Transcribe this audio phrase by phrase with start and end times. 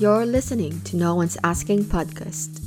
[0.00, 2.64] You're listening to No One's Asking podcast.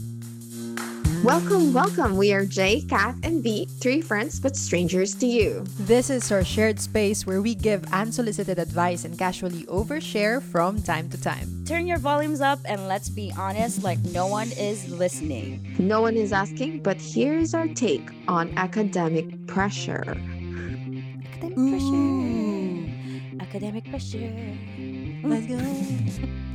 [1.23, 2.15] Welcome, welcome.
[2.15, 5.65] We are Jay, Kath, and V, three friends but strangers to you.
[5.79, 11.09] This is our shared space where we give unsolicited advice and casually overshare from time
[11.09, 11.65] to time.
[11.65, 15.75] Turn your volumes up and let's be honest, like no one is listening.
[15.79, 20.05] No one is asking, but here's our take on academic pressure.
[21.33, 23.41] Academic pressure.
[23.41, 24.31] Academic pressure.
[25.23, 26.52] Let's go.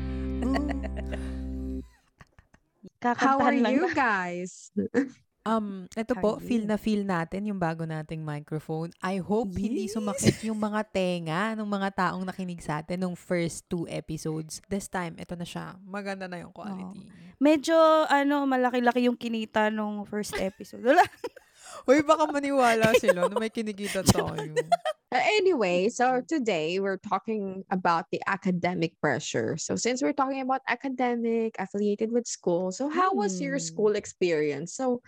[2.98, 4.52] How Kakantahan are lang you guys?
[5.48, 8.92] Um, ito po, feel na feel natin yung bago nating microphone.
[9.00, 13.64] I hope hindi sumakit yung mga tenga ng mga taong nakinig sa atin nung first
[13.64, 14.60] two episodes.
[14.68, 15.80] This time, ito na siya.
[15.88, 17.00] Maganda na yung quality.
[17.40, 17.76] Medyo,
[18.12, 20.84] ano, malaki-laki yung kinita nung first episode.
[20.84, 21.00] Wala.
[21.88, 24.54] Uy, baka maniwala sila na may kinikita tayo.
[25.08, 29.56] Anyway, so today we're talking about the academic pressure.
[29.56, 33.68] So since we're talking about academic affiliated with school, so how was your Hmm.
[33.72, 34.76] school experience?
[34.76, 35.00] So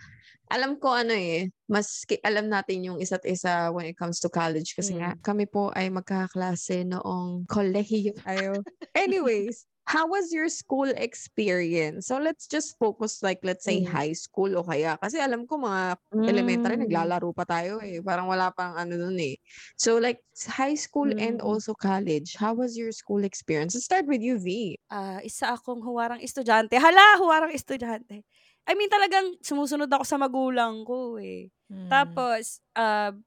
[0.49, 4.73] alam ko ano eh, mas alam natin yung isa't isa when it comes to college
[4.75, 8.17] kasi nga kami po ay magkakaklase noong kolehiyo.
[8.25, 8.57] Ayo.
[8.97, 12.07] Anyways, how was your school experience?
[12.07, 13.87] So let's just focus like let's say Mm.
[13.87, 15.97] high school o kaya kasi alam ko mga
[16.29, 16.85] elementary Mm.
[16.85, 17.99] naglalaro pa tayo eh.
[17.99, 19.35] Parang wala pang ano nun eh.
[19.75, 21.45] So like high school and Mm.
[21.45, 23.73] also college, how was your school experience?
[23.73, 24.77] Let's start with you, V.
[24.91, 26.75] Ah, isa akong huwarang estudyante.
[26.77, 28.23] Hala, huwarang estudyante.
[28.69, 31.49] I mean, talagang sumusunod ako sa magulang ko eh.
[31.71, 31.87] Mm.
[31.91, 32.61] Tapos,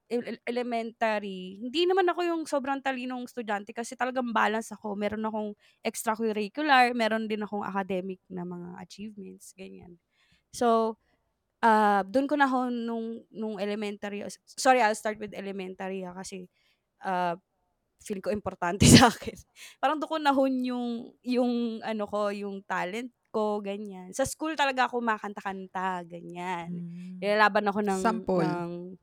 [0.08, 4.96] el- elementary, hindi naman ako yung sobrang talinong estudyante kasi talagang balance ako.
[4.96, 5.50] Meron akong
[5.84, 9.98] extracurricular, meron din akong academic na mga achievements, ganyan.
[10.54, 10.98] So,
[11.64, 16.46] ah doon ko na ako nung, nung elementary, sorry, I'll start with elementary ah, kasi
[17.04, 17.36] ah,
[18.02, 19.36] feel ko importante sa akin.
[19.82, 20.88] Parang doon ko nahon yung,
[21.24, 21.52] yung
[21.84, 24.14] ano ko, yung talent ko, ganyan.
[24.14, 26.70] Sa school talaga ako makanta-kanta, ganyan.
[26.70, 27.18] Mm.
[27.18, 27.98] Nilalaban ako ng...
[27.98, 28.46] Sample.
[28.46, 28.94] ng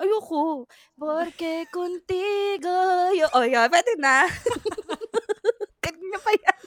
[0.00, 0.64] ayoko.
[0.96, 2.78] Porque contigo.
[3.12, 4.24] Yo, oh, yeah, pwede na.
[6.14, 6.60] Na pa yan.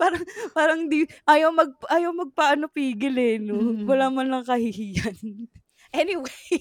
[0.00, 3.58] parang, parang di, ayaw mag, ayaw magpaano pigil eh, no?
[3.58, 3.84] Mm.
[3.90, 5.18] Wala man lang kahihiyan.
[6.00, 6.54] anyway,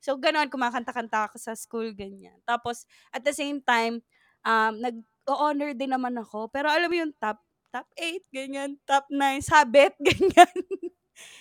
[0.00, 2.34] so ganon, kumakanta-kanta ako sa school, ganyan.
[2.48, 4.00] Tapos, at the same time,
[4.40, 6.48] um, nag-honor din naman ako.
[6.48, 7.43] Pero alam mo yung top,
[7.74, 10.54] top 8, ganyan, top 9, sabit, ganyan.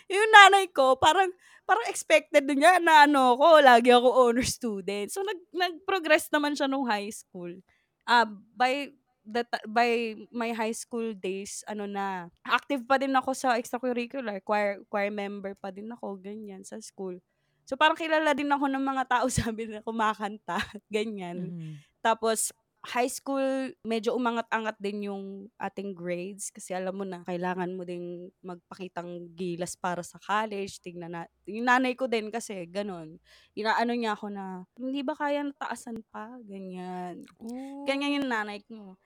[0.10, 1.30] yung nanay ko, parang,
[1.70, 5.14] parang expected niya na ano ko, lagi ako honor student.
[5.14, 7.54] So, nag, nag-progress naman siya nung high school.
[8.10, 8.26] Ah,
[8.58, 8.90] by
[9.24, 14.42] the ta- by my high school days, ano na, active pa din ako sa extracurricular,
[14.42, 17.22] choir, choir member pa din ako, ganyan, sa school.
[17.64, 20.58] So, parang kilala din ako ng mga tao sabi na kumakanta,
[20.90, 21.54] ganyan.
[21.54, 21.78] Mm.
[22.02, 22.50] Tapos,
[22.84, 28.28] high school, medyo umangat-angat din yung ating grades kasi alam mo na, kailangan mo ding
[28.44, 30.84] magpakitang gilas para sa college.
[30.84, 33.24] Tingnan na, yung nanay ko din kasi, ganun.
[33.56, 36.36] Inaano niya ako na, hindi ba kaya nataasan pa?
[36.44, 37.24] Ganyan.
[37.88, 39.00] Ganyan yung nanay ko.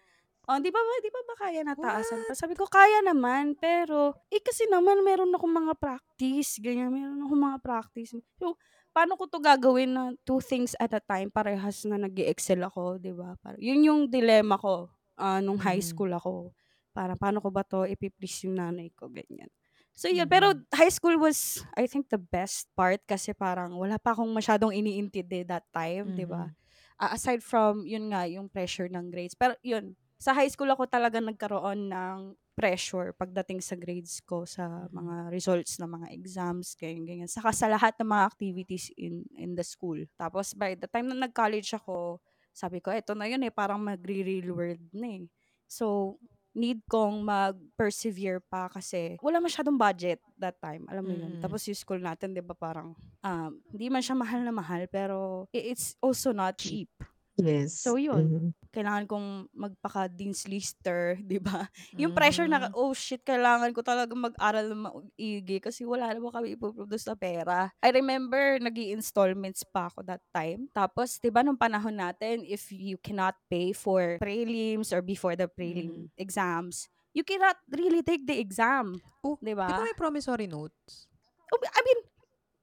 [0.48, 2.34] Oh, di ba ba, di ba ba kaya nataasan pa?
[2.34, 7.44] Sabi ko, kaya naman, pero, eh kasi naman, meron akong mga practice, ganyan, meron akong
[7.52, 8.16] mga practice.
[8.40, 8.56] So,
[8.98, 12.98] paano ko to gagawin na two things at a time, parehas na nag excel ako,
[12.98, 13.38] di ba?
[13.62, 14.90] Yun yung dilemma ko,
[15.22, 15.86] ah, nung high Mhm.
[15.86, 16.50] school ako.
[16.98, 19.54] Para, paano ko ba to ipiplease yung nanay ko, ganyan.
[19.94, 20.26] So, yun.
[20.30, 24.74] Pero, high school was, I think, the best part kasi parang wala pa akong masyadong
[24.74, 26.50] iniintindi that time, di ba?
[26.98, 29.38] Ah, aside from, yun nga, yung pressure ng grades.
[29.38, 32.18] Pero, yun, sa high school ako talaga nagkaroon ng
[32.58, 37.30] pressure pagdating sa grades ko, sa mga results ng mga exams, ganyan, ganyan.
[37.30, 40.02] Saka sa lahat ng mga activities in in the school.
[40.18, 42.18] Tapos, by the time na nag-college ako,
[42.50, 45.30] sabi ko, eto na yun eh, parang magre-real world na eh.
[45.70, 46.18] So,
[46.58, 50.90] need kong mag-persevere pa kasi wala masyadong budget that time.
[50.90, 51.38] Alam mo yun.
[51.38, 51.42] Mm.
[51.46, 55.46] Tapos yung school natin, di ba parang, um, hindi man siya mahal na mahal, pero
[55.54, 56.90] it's also not cheap.
[57.38, 57.78] Yes.
[57.78, 58.26] So, yun.
[58.28, 58.50] Mhm.
[58.74, 61.70] Kailangan kong magpaka-dean's lister, di ba?
[61.98, 66.58] Yung pressure na, oh shit, kailangan ko talaga mag-aral ng maigi kasi wala naman kami
[66.58, 67.70] ipoproduce na pera.
[67.82, 70.70] I remember, nag installments pa ako that time.
[70.74, 75.46] Tapos, di ba, nung panahon natin, if you cannot pay for prelims or before the
[75.50, 78.98] prelim exams, you cannot really take the exam.
[79.26, 79.86] Oh, di Di ba ba?
[79.86, 81.10] may promissory notes?
[81.50, 82.00] Oh, I mean,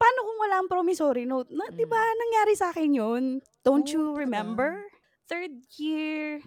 [0.05, 1.49] paano kung wala ang promissory note?
[1.49, 3.23] Na, Di ba, nangyari sa akin yun?
[3.65, 4.21] Don't Oh, you talaga?
[4.21, 4.71] remember?
[5.25, 6.45] Third year,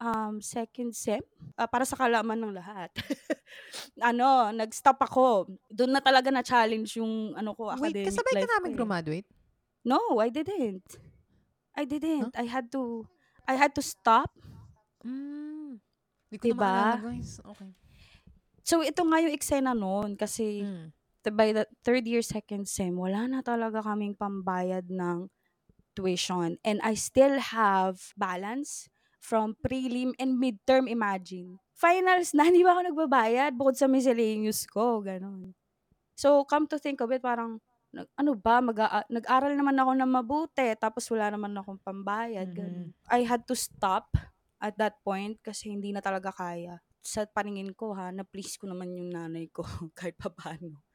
[0.00, 1.20] um, second sem,
[1.54, 2.88] ah, para sa kalaman ng lahat.
[4.00, 5.44] ano, nag-stop ako.
[5.68, 8.78] Doon na talaga na-challenge yung ano ko, Wait, academic kasabay ka namin eh.
[8.80, 9.28] graduate?
[9.84, 10.88] No, I didn't.
[11.76, 12.32] I didn't.
[12.32, 13.04] I had to,
[13.44, 14.32] I had to stop.
[15.04, 15.76] Mm.
[16.32, 16.96] Hindi ko Diba?
[16.96, 17.36] na guys.
[17.44, 17.68] Okay.
[18.64, 20.88] So, ito nga yung eksena noon kasi Mm.
[21.32, 25.32] By the third year, second sem, wala na talaga kaming pambayad ng
[25.96, 26.58] tuition.
[26.66, 28.90] And I still have balance
[29.22, 31.56] from prelim and midterm, imagine.
[31.72, 35.56] Finals na, hindi ba ako nagbabayad bukod sa miscellaneous ko, ganun.
[36.14, 37.58] So, come to think of it, parang,
[37.94, 38.76] nag- ano ba, mag
[39.08, 42.92] nag-aral naman ako na mabuti, tapos wala naman akong pambayad, ganun.
[43.08, 44.12] I had to stop
[44.60, 46.78] at that point kasi hindi na talaga kaya.
[47.04, 49.64] Sa paningin ko ha, na-please ko naman yung nanay ko
[49.98, 50.32] kahit pa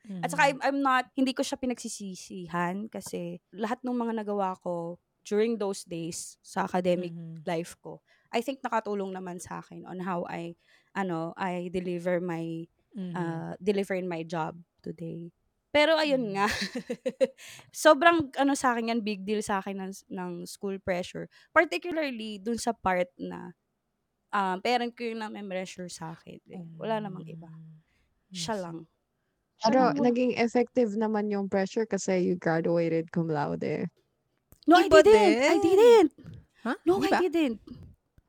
[0.07, 0.19] paano.
[0.24, 5.00] At saka I'm, I'm not, hindi ko siya pinagsisisihan kasi lahat ng mga nagawa ko
[5.24, 7.44] during those days sa academic Mhm.
[7.48, 8.01] life ko,
[8.31, 10.56] I think nakatulong naman sa akin on how I,
[10.96, 13.16] ano, I deliver my, Mhm.
[13.16, 15.31] uh, deliver in my job today.
[15.72, 16.34] Pero ayun Mm.
[16.36, 16.48] nga,
[17.74, 21.30] sobrang ano sa akin yan, big deal sa akin ng, ng school pressure.
[21.54, 23.54] Particularly dun sa part na
[24.34, 26.40] um, parent ko yung na-pressure sa akin.
[26.51, 26.66] Eh.
[26.78, 27.50] Wala namang iba.
[27.50, 27.81] Mm.
[28.34, 28.62] Siya Yes.
[28.62, 28.86] lang.
[29.64, 33.88] Pero naging effective naman yung pressure kasi you graduated cum laude.
[34.68, 35.38] No, I didn't.
[35.44, 36.12] I didn't.
[36.64, 36.76] Huh?
[36.86, 37.60] No, I didn't.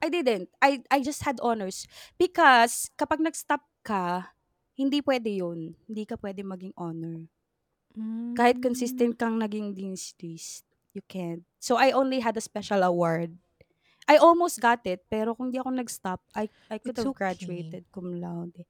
[0.00, 0.48] I didn't.
[0.62, 1.84] I I just had honors.
[2.16, 4.32] Because kapag nag-stop ka,
[4.74, 5.76] hindi pwede yun.
[5.86, 7.28] Hindi ka pwede maging honor.
[8.38, 8.64] Kahit Mm.
[8.64, 10.62] consistent kang naging dean's list,
[10.94, 11.42] you can't.
[11.58, 13.34] So, I only had a special award.
[14.08, 17.18] I almost got it, pero kung di ako nag-stop, I, I could It's have okay.
[17.36, 18.66] graduated cum laude.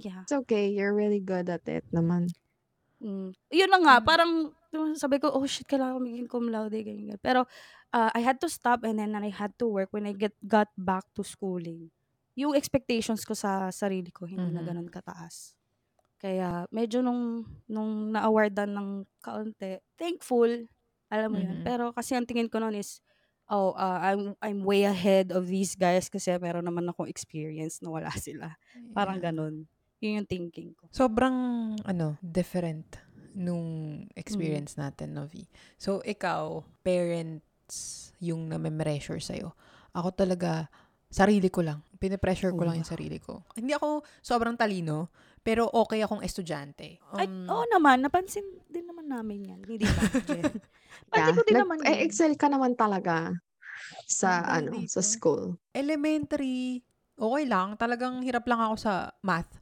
[0.00, 0.24] Yeah.
[0.24, 2.32] It's okay, you're really good at it naman.
[3.00, 3.32] Mm.
[3.48, 4.06] Yun na nga, Mm.
[4.06, 4.32] parang
[4.94, 7.20] sabi ko, oh shit, kailangan ko maging cum laude, ganyan, ganyan.
[7.20, 7.44] Pero
[7.90, 10.68] uh, I had to stop and then I had to work when I get got
[10.76, 11.88] back to schooling.
[12.36, 14.68] Yung expectations ko sa sarili ko, hindi na Mhm.
[14.68, 15.52] ganun kataas.
[16.20, 18.88] Kaya medyo nung, nung na-awardan ng
[19.20, 20.68] kaunti, thankful,
[21.08, 21.60] alam mo yun.
[21.60, 21.66] Mhm.
[21.66, 23.00] Pero kasi ang tingin ko noon is,
[23.48, 27.90] oh, uh, I'm, I'm way ahead of these guys kasi meron naman akong experience na
[27.90, 28.54] wala sila.
[28.92, 29.32] Parang Yeah.
[29.32, 29.64] ganun.
[30.00, 30.88] Yun yung thinking ko.
[30.88, 31.36] Sobrang,
[31.84, 32.96] ano, different
[33.30, 33.62] nung
[34.02, 34.16] Mm.
[34.16, 35.44] experience natin, Novi.
[35.76, 39.52] So, ikaw, parents yung na-pressure sa'yo.
[39.92, 40.66] Ako talaga,
[41.06, 41.84] sarili ko lang.
[41.96, 42.80] Pinipressure ko lang Oh.
[42.80, 43.44] yung sarili ko.
[43.52, 46.96] Hindi ako sobrang talino, pero okay akong estudyante.
[47.12, 49.60] Ay, Um, oo naman, napansin din naman namin yan.
[49.62, 50.42] Hindi ba, Jen?
[51.12, 51.36] Pansin Yeah.
[51.36, 51.86] ko din naman yan.
[51.92, 53.36] Nag-excel ka naman talaga
[54.08, 54.90] sa ano, dito.
[54.90, 55.60] sa school.
[55.70, 56.80] elementary,
[57.14, 57.76] okay lang.
[57.76, 59.59] Talagang hirap lang ako sa math.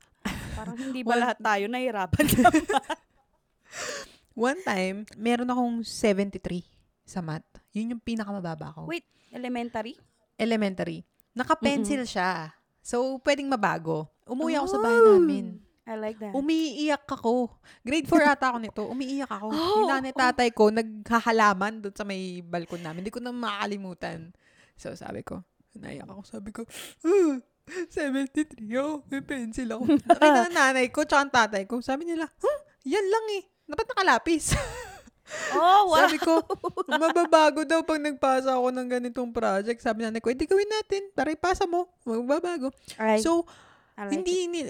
[0.59, 2.27] Parang hindi ba Well- lahat tayo nahirapan
[4.39, 6.63] One time, meron akong 73
[7.03, 7.47] sa math.
[7.73, 8.87] Yun yung pinakamababa ko.
[8.87, 9.99] Wait, elementary?
[10.35, 11.03] Elementary.
[11.35, 12.55] Naka-pencil siya.
[12.79, 14.07] So, pwedeng mabago.
[14.25, 15.19] Umuwi ako sa bahay Oh.
[15.19, 15.59] namin.
[15.89, 16.37] I like that.
[16.37, 17.49] Umiiyak ako.
[17.81, 18.83] Grade 4 ata ako nito.
[18.87, 19.49] Umiiyak ako.
[19.57, 23.03] Oh, nanay tatay ko, naghahalaman doon sa may balkon namin.
[23.03, 24.31] Hindi ko na makakalimutan.
[24.77, 25.43] So, sabi ko,
[25.75, 26.23] naiyak ako.
[26.23, 26.63] Sabi ko,
[27.03, 27.41] "Ah,
[27.89, 29.83] 73 oh, may pencil ako.
[30.09, 31.79] Nakita ng nanay ko, tsaka ang tatay ko.
[31.79, 33.43] Sabi nila, huh, yan lang eh.
[33.65, 34.45] Dapat nakalapis.
[35.57, 36.01] oh, wow.
[36.01, 36.41] Sabi ko,
[36.89, 39.81] mababago daw pag nagpasa ako ng ganitong project.
[39.81, 41.13] Sabi nanay ko, edi gawin natin.
[41.13, 41.93] Para ipasa mo.
[42.03, 42.73] Magbabago.
[42.97, 43.45] Alright, So,
[43.99, 44.51] I like hindi it.
[44.55, 44.61] ni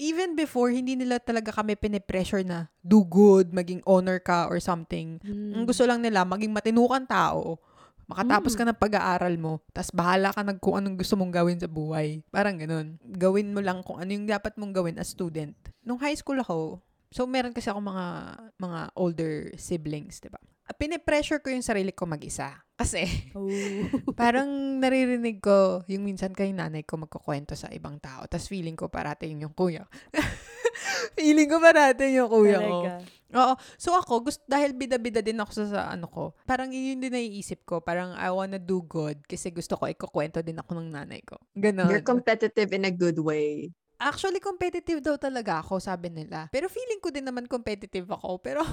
[0.00, 5.20] even before hindi nila talaga kami pinipressure na do good, maging honor ka or something.
[5.20, 5.68] Ang Mm.
[5.68, 7.60] gusto lang nila maging matinukan tao.
[8.10, 11.70] Makatapos ka ng pag-aaral mo, tas bahala ka na kung anong gusto mong gawin sa
[11.70, 12.26] buhay.
[12.34, 12.98] Parang ganun.
[13.06, 15.54] Gawin mo lang kung ano yung dapat mong gawin as student.
[15.86, 16.82] Nung high school ako,
[17.14, 18.06] so meron kasi ako mga
[18.58, 20.42] mga older siblings, 'di ba?
[20.76, 22.62] Pinipressure ko yung sarili ko mag-isa.
[22.80, 23.04] Kasi
[23.36, 23.44] Oh.
[24.20, 28.24] Parang naririnig ko yung minsan kay nanay ko magkukwento sa ibang tao.
[28.24, 29.84] Tapos feeling ko parating yung kuya.
[31.18, 32.78] feeling ko parating yung kuya ko.
[33.30, 33.54] Oo.
[33.78, 37.62] So ako, gusto, dahil bida-bida din ako sa, sa ano ko, parang yun din naiisip
[37.62, 37.78] ko.
[37.84, 41.38] Parang I wanna do good kasi gusto ko ikukwento din ako ng nanay ko.
[41.54, 41.92] Ganon.
[41.92, 43.70] You're competitive in a good way.
[44.00, 46.48] Actually, competitive daw talaga ako, sabi nila.
[46.48, 48.40] Pero feeling ko din naman competitive ako.
[48.40, 48.64] Pero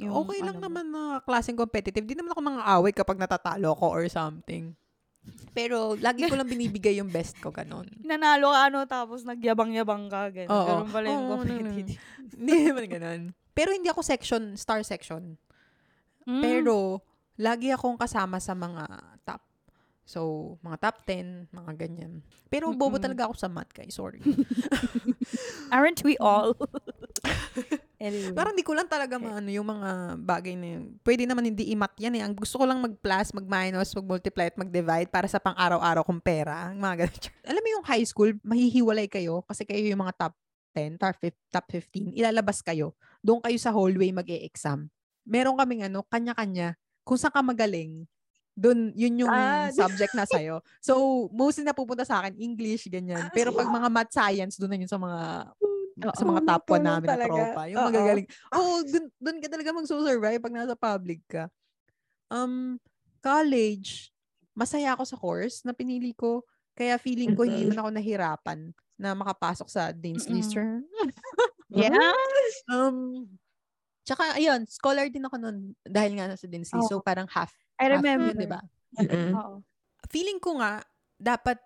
[0.00, 2.06] Yung okay lang ano naman na klaseng competitive.
[2.06, 4.72] Di naman ako mga away kapag natatalo ko or something.
[5.52, 7.86] Pero lagi ko lang binibigay yung best ko, ganon.
[8.02, 10.32] Nanalo ka ano, tapos nagyabang-yabang ka.
[10.32, 10.50] Ganun.
[10.50, 10.66] Oo.
[10.66, 12.00] Ganun pala yung Oo, competitive.
[12.38, 13.22] Hindi naman ganon.
[13.52, 15.36] Pero hindi ako section, star section.
[16.24, 16.40] Mm.
[16.40, 17.04] Pero,
[17.36, 18.88] lagi akong kasama sa mga
[19.28, 19.44] top.
[20.08, 20.20] So,
[20.64, 22.24] mga top 10, mga ganyan.
[22.48, 23.04] Pero bobo Mm-mm.
[23.04, 23.92] talaga ako sa math, guys.
[23.92, 24.24] Sorry.
[25.74, 26.56] Aren't we all?
[28.02, 28.32] anyway.
[28.32, 30.96] Parang di ko lang talaga maano yung mga bagay na yun.
[31.00, 32.22] Pwede naman hindi i-math yan eh.
[32.24, 36.72] Ang gusto ko lang mag-plus, mag-minus, mag-multiply at mag-divide para sa pang-araw-araw kong pera.
[36.72, 37.20] Ang mga ganun.
[37.50, 40.34] Alam mo yung high school, mahihiwalay kayo kasi kayo yung mga top
[40.72, 42.16] 10, top fif- top 15.
[42.16, 42.96] Ilalabas kayo.
[43.20, 44.88] Doon kayo sa hallway mag-e-exam.
[45.22, 46.74] Meron kaming ano, kanya-kanya.
[47.04, 48.08] Kung saan ka magaling,
[48.52, 50.60] doon, yun yung Ah, subject na sa'yo.
[50.76, 53.32] So, mostly na pupunta sa akin, English, ganyan.
[53.32, 55.20] Pero pag mga math science, doon na yun sa mga
[56.14, 57.32] sa mga top 1 puno namin na talaga.
[57.32, 57.62] tropa.
[57.68, 57.88] Yung Oo.
[57.88, 58.26] magagaling.
[58.56, 61.44] Oo, dun, dun ka talaga magsusurvive pag nasa public ka.
[62.32, 62.80] Um,
[63.20, 64.10] college,
[64.56, 66.42] masaya ako sa course na pinili ko.
[66.72, 70.36] Kaya feeling ko hindi man ako nahirapan na makapasok sa Dean's Mm-mm.
[70.40, 70.66] Lister.
[71.72, 72.52] Yes!
[72.68, 73.24] Um,
[74.04, 76.92] tsaka, ayun, scholar din ako nun dahil nga nasa Dean's List.
[76.92, 77.48] So, parang half.
[77.80, 78.28] I half remember.
[78.28, 78.60] yun, di ba?
[79.00, 79.32] Mm-mm.
[79.40, 79.56] Oo.
[80.12, 80.84] Feeling ko nga,
[81.16, 81.56] dapat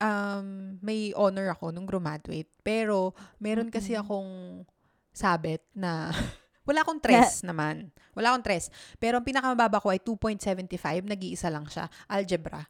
[0.00, 0.46] um,
[0.84, 2.48] may honor ako nung graduate.
[2.60, 4.62] Pero, meron kasi akong
[5.16, 6.12] sabit na
[6.68, 7.88] wala akong tres naman.
[8.12, 8.68] Wala akong tres.
[9.00, 11.06] Pero ang pinakamababa ko ay 2.75.
[11.08, 11.88] Nag-iisa lang siya.
[12.10, 12.66] Algebra.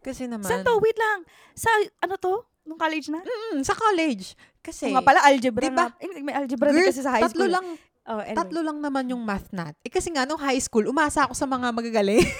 [0.00, 0.48] Kasi naman...
[0.48, 0.80] Saan to?
[0.80, 1.26] Wait lang.
[1.52, 1.68] Sa,
[2.00, 2.40] ano to?
[2.64, 3.20] Nung college na?
[3.20, 4.32] Mm, sa college.
[4.64, 5.92] Kasi, Oo nga pala, algebra Diba?
[5.92, 5.96] nga.
[6.00, 7.52] Eh, May algebra din girl, kasi sa high tatlo school.
[7.52, 7.66] lang,
[8.10, 8.32] Oh, anyway.
[8.32, 9.76] tatlo lang naman yung math nat.
[9.84, 12.24] Eh kasi nga, nung high school, umasa ako sa mga magagaling.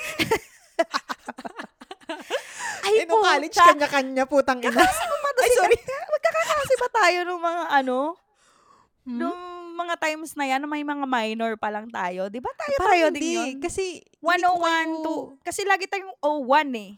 [2.83, 4.81] Ay, eh, nung college, kanya-kanya, putang ina.
[4.81, 5.77] Ay, sorry.
[5.81, 7.99] Magkakakasi ba tayo nung mga ano?
[9.05, 9.17] Hmm?
[9.17, 9.41] Nung
[9.75, 12.29] mga times na yan, na may mga minor pa lang tayo.
[12.29, 13.21] Di ba tayo Parang tayo hindi.
[13.21, 13.51] din yun?
[13.59, 16.91] Kasi, hindi 101 ko kayo- to, kasi lagi tayong 01 eh.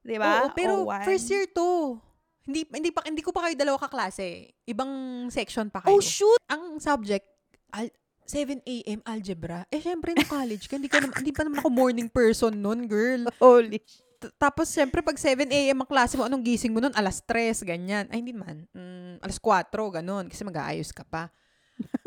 [0.00, 0.48] Di ba?
[0.48, 1.04] Oo, pero 01.
[1.04, 2.00] first year to.
[2.40, 4.48] Hindi hindi pa hindi ko pa kayo dalawa kaklase.
[4.64, 4.90] Ibang
[5.28, 5.92] section pa kayo.
[5.92, 6.40] Oh, shoot!
[6.48, 7.28] Ang subject
[7.70, 7.92] al-
[8.24, 9.02] 7 a.m.
[9.04, 9.66] algebra.
[9.68, 12.86] Eh, syempre, no college ka, hindi, ka naman, hindi pa naman ako morning person nun,
[12.86, 13.26] girl.
[13.36, 14.00] Holy T-
[14.36, 15.80] Tapos, syempre, pag 7 a.m.
[15.80, 16.92] ang klase mo, anong gising mo nun?
[16.92, 18.04] Alas 3, ganyan.
[18.12, 18.68] Ay, hindi man.
[18.76, 20.28] Mm, alas 4, ganun.
[20.28, 21.32] Kasi mag-aayos ka pa.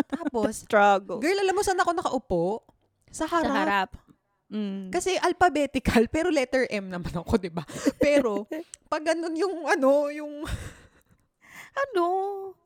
[0.05, 1.17] Tapos, struggle.
[1.17, 2.45] girl, alam mo saan ako nakaupo?
[3.09, 3.49] Sa harap.
[3.49, 3.89] Sa harap.
[4.53, 4.93] Mm.
[4.93, 7.65] Kasi alphabetical, pero letter M naman ako, di ba?
[7.97, 8.45] Pero,
[8.85, 10.45] pag ganun yung, ano, yung,
[11.73, 12.07] ano?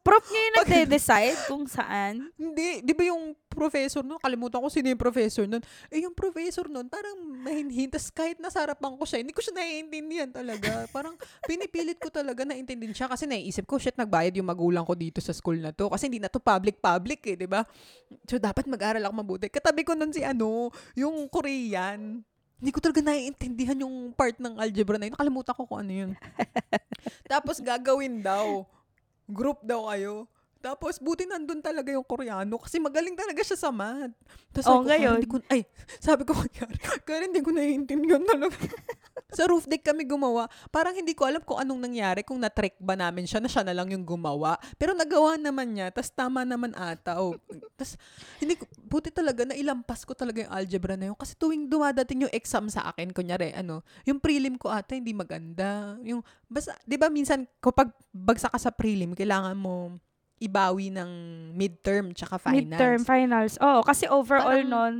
[0.07, 2.31] Prof niya yung nagde-decide kung saan.
[2.39, 5.59] hindi, di ba yung professor nun, kalimutan ko sino yung professor nun.
[5.91, 9.59] Eh, yung professor nun, parang mahinhin, tas kahit nasa harapan ko siya, hindi ko siya
[9.59, 10.87] naiintindihan talaga.
[10.95, 14.95] Parang, pinipilit ko talaga na intindihan siya kasi naiisip ko, shit, nagbayad yung magulang ko
[14.95, 15.91] dito sa school na to.
[15.91, 17.67] Kasi hindi na to public-public eh, di ba?
[18.23, 19.51] So, dapat mag-aral ako mabuti.
[19.51, 22.23] Katabi ko nun si ano, yung Korean.
[22.57, 25.13] Hindi ko talaga naiintindihan yung part ng algebra na yun.
[25.19, 26.11] Nakalimutan ko kung ano yun.
[27.31, 28.63] Tapos gagawin daw.
[29.27, 30.27] Group daw kayo.
[30.61, 34.13] Tapos, buti nandun talaga yung Koreano kasi magaling talaga siya sa math.
[34.51, 35.01] Tapos, Oh, sabi ko, ngayon?
[35.01, 35.61] "Karen, Hindi ko, ay,
[36.01, 36.33] sabi ko,
[37.05, 38.57] kaya, hindi ko naiintindihan talaga.
[39.37, 40.47] sa roof deck kami gumawa.
[40.71, 43.75] Parang hindi ko alam kung anong nangyari, kung na-trick ba namin siya na siya na
[43.75, 44.55] lang yung gumawa.
[44.79, 47.19] Pero nagawa naman niya, tas tama naman ata.
[47.19, 47.35] Oh.
[47.75, 47.99] Tas,
[48.39, 51.17] hindi ko, buti talaga na ilampas ko talaga yung algebra na yun.
[51.19, 55.99] Kasi tuwing dumadating yung exam sa akin, kunyari, ano, yung prelim ko ata hindi maganda.
[56.07, 59.99] Yung, basta, di ba minsan, kapag bagsak ka sa prelim, kailangan mo
[60.37, 61.11] ibawi ng
[61.57, 62.69] midterm tsaka finals.
[62.69, 63.53] Midterm finals.
[63.57, 64.93] Oo, kasi overall Parang- nun,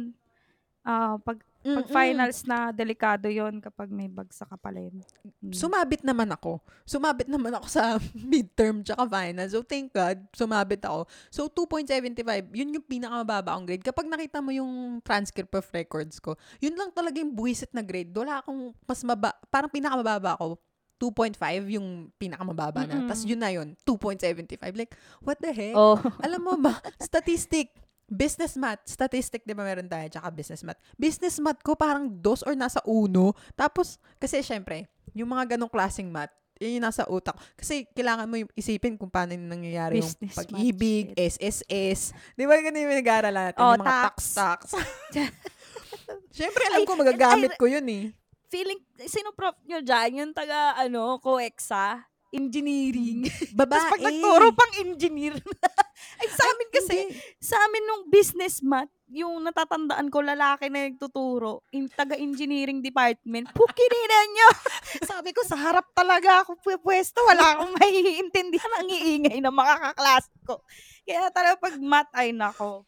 [0.82, 5.04] ah, pag, pag finals na delikado yon kapag may bagsak ka pala yun.
[5.44, 5.52] Mm.
[5.52, 6.64] Sumabit naman ako.
[6.88, 8.00] Sumabit naman ako sa
[8.32, 9.52] midterm tsaka finals.
[9.52, 11.06] So, thank God, sumabit ako.
[11.28, 13.84] So, 2.75, yun yung pinakamababa akong grade.
[13.84, 18.16] Kapag nakita mo yung transcript of records ko, yun lang talaga yung buwisit na grade.
[18.16, 20.56] Wala akong mas maba, parang pinakamababa ako,
[20.98, 22.98] 2.5 yung pinakamababa na.
[22.98, 23.10] Mm-mm.
[23.10, 24.58] Tapos yun na yun, 2.75.
[24.74, 25.78] Like, what the heck?
[25.78, 25.98] Oh.
[26.26, 27.74] Alam mo ba, statistic,
[28.10, 30.82] business math, statistic, di ba meron tayo, tsaka business math.
[30.98, 33.38] Business math ko parang dos or nasa uno.
[33.54, 37.38] Tapos, kasi syempre, yung mga ganong klaseng math, yun yung nasa utak.
[37.54, 41.38] Kasi kailangan mo isipin kung paano yung nangyayari Business yung pag-ibig, shit.
[41.38, 42.18] SSS.
[42.34, 43.62] Di ba ganun yung nag-aaralan natin?
[43.62, 44.18] Oh, yung mga tax.
[44.34, 45.32] tax, tax.
[46.38, 48.04] syempre, alam Ay, ko magagamit ay, ko yun eh.
[48.48, 48.80] Feeling,
[49.12, 50.24] sino prof nyo dyan?
[50.24, 52.08] Yung taga, ano, COEXA?
[52.32, 53.28] Engineering.
[53.60, 53.76] Babae.
[53.76, 55.36] Tapos pag nagturo pang engineer.
[56.20, 57.20] Ay, sa amin kasi, Hindi.
[57.40, 64.20] sa amin nung business math, yung natatandaan ko, lalaki na nagtuturo, in taga-engineering department, pukirina
[64.32, 64.50] nyo!
[65.12, 70.32] Sabi ko, sa harap talaga ako pwesto, wala akong maiintindihan ang iingay ng mga kaklase
[70.44, 70.60] ko.
[71.08, 72.84] Kaya talaga pag math, ay nako.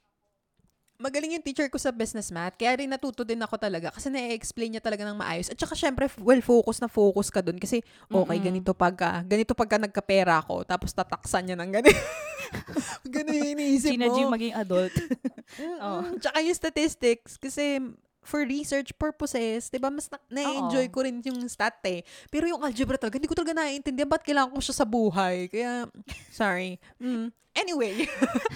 [1.00, 2.60] Magaling yung teacher ko sa business math.
[2.60, 5.48] Kaya rin natuto din ako talaga kasi na-explain niya talaga ng maayos.
[5.48, 7.80] At saka syempre, well focus na focus ka dun kasi
[8.12, 8.48] okay, Mm-mm.
[8.52, 11.96] ganito pagka, ganito pagka nagkapera ako tapos tataksan niya ng ganito.
[13.16, 14.36] ganun yung iniisip mo.
[14.36, 14.92] maging adult.
[15.80, 16.20] Oo.
[16.20, 17.80] Tsaka yung statistics kasi
[18.20, 20.94] for research purposes, 'di ba mas na- na-enjoy Oo.
[20.94, 22.04] ko rin yung stat eh.
[22.28, 25.48] Pero yung algebra talaga, hindi ko talaga naiintindihan ba't kailangan ko siya sa buhay.
[25.48, 25.88] Kaya,
[26.30, 26.78] sorry.
[26.98, 27.32] Mm.
[27.56, 28.06] Anyway.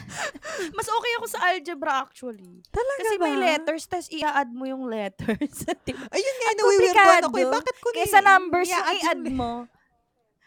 [0.78, 2.62] Mas okay ako sa algebra actually.
[2.70, 3.24] Talaga Kasi ba?
[3.26, 5.66] may letters, tas i-add mo yung letters.
[5.86, 6.06] Diba?
[6.08, 7.22] Ayun nga, Ang nawiwirduan ako eh.
[7.26, 7.54] komplikado.
[7.58, 9.52] Bakit ko Kaysa ni- numbers yung i-add mo.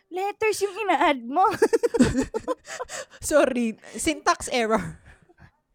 [0.06, 1.44] Letters yung ina-add mo.
[3.20, 5.02] Sorry, syntax error.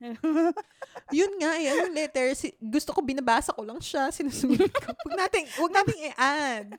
[1.18, 4.88] Yun nga, eh, yung letter, si, gusto ko binabasa ko lang siya, sinusunod ko.
[5.06, 6.70] Huwag natin, huwag natin i-add.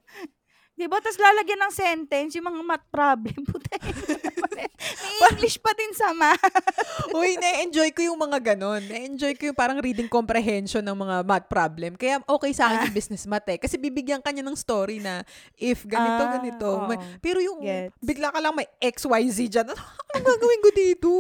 [0.73, 0.99] Di ba?
[0.99, 3.37] Tapos lalagyan ng sentence, yung mga math problem.
[3.49, 3.77] Puta.
[4.57, 4.67] may
[5.21, 6.33] Spanglish pa din sama.
[7.21, 8.81] Uy, na-enjoy ko yung mga ganon.
[8.81, 11.93] Na-enjoy ko yung parang reading comprehension ng mga math problem.
[11.95, 13.61] Kaya okay sa akin yung business math eh.
[13.61, 15.21] Kasi bibigyan ka niya ng story na
[15.55, 16.67] if ganito, Ah, ganito.
[16.67, 16.89] oo.
[16.89, 17.93] May- pero yung Gets.
[18.01, 19.69] bigla ka lang may XYZ dyan.
[19.69, 21.11] Ano ang gagawin ko dito?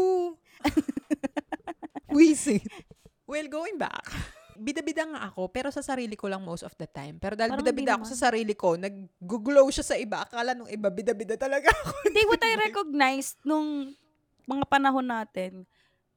[2.12, 2.64] Wisit.
[3.22, 4.12] Well, going back.
[4.60, 7.16] Bida-bida nga ako, pero sa sarili ko lang most of the time.
[7.16, 10.20] Pero dahil Parang bida-bida ako sa sarili ko, nag-glow siya sa iba.
[10.20, 12.12] Akala nung iba, bida-bida talaga ako.
[12.12, 13.96] Hindi, what I recognize nung
[14.44, 15.64] mga panahon natin,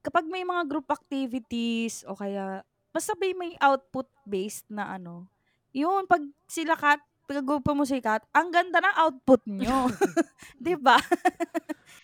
[0.04, 5.30] kapag may mga group activities o kaya, basta may, may output-based na ano,
[5.72, 9.90] yun, pag sila kat, pag-grupo mo si Kat, ang ganda ng output nyo.
[10.62, 10.96] Di ba?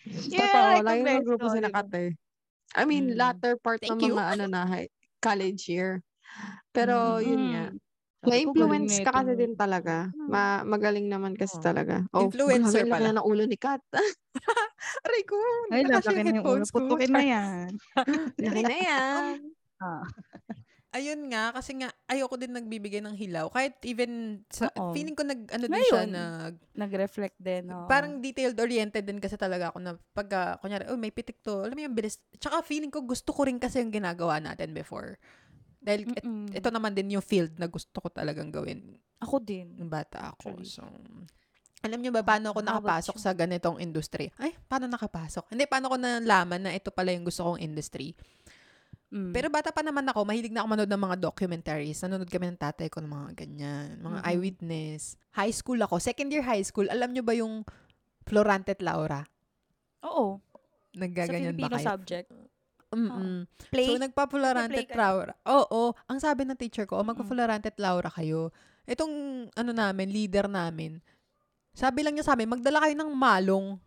[0.08, 1.82] Yun Totoo, ang lagi recognize ng grupo si di ba?
[2.76, 3.18] I mean, Mm.
[3.20, 4.14] latter part Thank ng you.
[4.16, 4.62] mga ano na,
[5.20, 6.02] college year.
[6.72, 7.66] Pero, yun nga.
[7.72, 7.78] Mm.
[8.22, 9.96] Sabi ko, Na-influence ka kasi din talaga.
[10.30, 11.66] Ma magaling naman kasi Oo.
[11.66, 12.06] talaga.
[12.14, 13.10] Oh, Influencer pala.
[13.10, 13.82] na ng ulo ni Kat.
[15.06, 15.38] Aray ko,
[15.74, 16.64] Ay, hindi na yung ulo.
[16.70, 17.70] Putukin na yan.
[18.46, 19.38] Laki na yan.
[19.82, 20.06] Ah.
[20.92, 23.48] Ayun nga, kasi nga, ayoko din nagbibigay ng hilaw.
[23.48, 24.92] Kahit even, sa, Oo.
[24.92, 27.72] feeling ko nag, ano din siya, Ngayon, nag, Nag-reflect din.
[27.72, 27.88] oo.
[27.88, 31.64] parang detailed-oriented din kasi talaga ako na pagka, kunyari, oh, may pitik to.
[31.64, 32.20] Alam mo yung bilis.
[32.36, 35.16] Tsaka feeling ko gusto ko rin kasi yung ginagawa natin before.
[35.80, 36.52] Dahil et- Mm-mm.
[36.52, 39.72] ito naman din yung field na gusto ko talagang gawin Ako din.
[39.74, 40.54] nung bata ako.
[40.54, 40.68] Actually.
[40.68, 40.84] So,
[41.82, 43.24] alam niyo ba paano ako How about nakapasok you?
[43.24, 44.30] sa ganitong industry?
[44.38, 45.50] Ay, paano nakapasok?
[45.50, 48.14] Hindi, paano ko nalaman na ito pala yung gusto kong industry?
[49.12, 49.36] Mm.
[49.36, 52.00] Pero bata pa naman ako, mahilig na ako manood ng mga documentaries.
[52.00, 53.88] Nanonood kami ng tatay ko ng mga ganyan.
[54.00, 54.26] Mga Mhm.
[54.26, 55.02] eyewitness.
[55.36, 56.00] High school ako.
[56.00, 56.88] Second year high school.
[56.88, 57.68] Alam nyo ba yung
[58.24, 59.28] Florante at Laura?
[60.08, 60.40] Oo.
[60.40, 61.88] Sa Naggaganyan ba Filipino kayo?
[61.92, 62.28] subject.
[62.92, 63.48] Mm-mm.
[63.72, 63.88] Play.
[63.88, 64.96] So, nagpa-Florante at?
[64.96, 65.32] Laura.
[65.48, 65.96] Oo.
[66.08, 68.52] ang sabi ng teacher ko, oh, magpa-Florante at Laura kayo.
[68.84, 69.12] Itong,
[69.52, 71.00] ano namin, leader namin,
[71.72, 73.80] sabi lang niya sa amin, magdala kayo ng malong.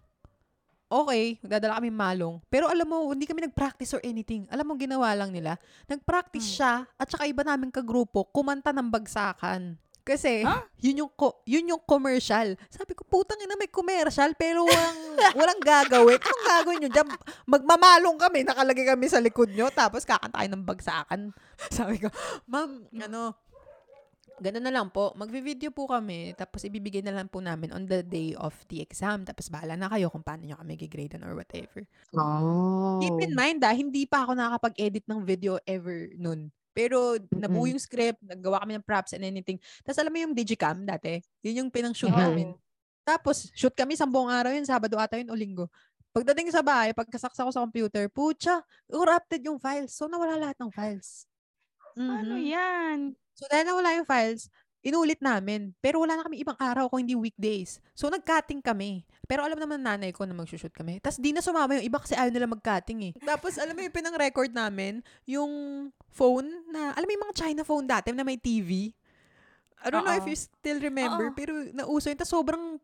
[0.86, 2.38] Okay, magdadala kami malong.
[2.46, 4.44] Pero alam mo, hindi kami nag-practice or anything.
[4.52, 5.56] Alam mo, ginawa lang nila.
[5.88, 6.54] Nag-practice Hmm.
[6.54, 9.80] siya at saka iba namin kagrupo, kumanta ng bagsakan.
[10.04, 10.60] Kasi, Huh?
[10.84, 12.60] yun yung ko, yun yung commercial.
[12.68, 14.98] Sabi ko, putang ina may commercial, pero walang,
[15.40, 16.20] walang gagawin.
[16.20, 16.90] Anong gagawin nyo?
[16.92, 17.08] Diyan,
[17.48, 21.32] magmamalong kami, nakalagay kami sa likod nyo, tapos kakantayin ng bagsakan.
[21.72, 22.12] Sabi ko,
[22.44, 23.32] ma'am, ano,
[24.40, 25.14] ganun na lang po.
[25.14, 29.22] Magvi-video po kami, tapos ibibigay na lang po namin on the day of the exam.
[29.22, 31.86] Tapos bahala na kayo kung paano nyo kami gigradean or whatever.
[32.14, 32.98] Oh.
[33.02, 36.50] Keep in mind ah, hindi pa ako nakakapag-edit ng video ever nun.
[36.74, 39.62] Pero nabuo yung script, naggawa kami ng props and anything.
[39.86, 41.22] Tapos alam mo yung digicam dati?
[41.46, 42.18] Yun yung pinang-shoot Oo.
[42.18, 42.50] namin.
[43.04, 45.68] Tapos, shoot kami sa buong araw yun, Sabado ata yun o Linggo.
[46.10, 49.92] Pagdating sa bahay, pagkasaksa ko sa computer, pucha, corrupted yung files.
[49.92, 51.28] So, nawala lahat ng files.
[51.94, 52.42] Ano Mhm.
[52.48, 52.98] yan?
[53.34, 54.46] So, dahil nawala yung files,
[54.84, 55.72] inulit namin.
[55.80, 57.80] Pero wala na kami ibang araw kung hindi weekdays.
[57.96, 59.02] So, nag-cutting kami.
[59.24, 61.00] Pero alam naman nanay ko na mag-shoot kami.
[61.00, 63.12] Tapos, di na sumama yung iba kasi ayaw nila mag-cutting eh.
[63.24, 65.52] Tapos, alam mo yung pinang-record namin, yung
[66.12, 68.92] phone na, alam mo yung mga China phone dati na may TV?
[69.84, 71.36] I don't know if you still remember, Oo.
[71.36, 72.16] pero nauso yun.
[72.20, 72.80] Tapos, sobrang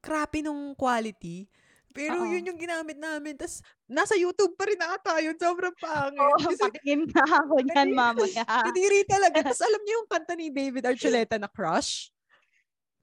[0.00, 1.48] crappy nung quality.
[1.94, 2.28] Pero Oo.
[2.28, 3.38] yun yung ginamit namin.
[3.38, 5.38] Tapos, nasa YouTube pa rin ata yun.
[5.38, 6.18] Sobrang pangit.
[6.18, 8.42] Oo, Kasi patingin na ako niyan mamaya.
[8.42, 9.46] Kadiri talaga.
[9.46, 12.10] Tapos alam niyo yung kanta ni David Archuleta na Crush?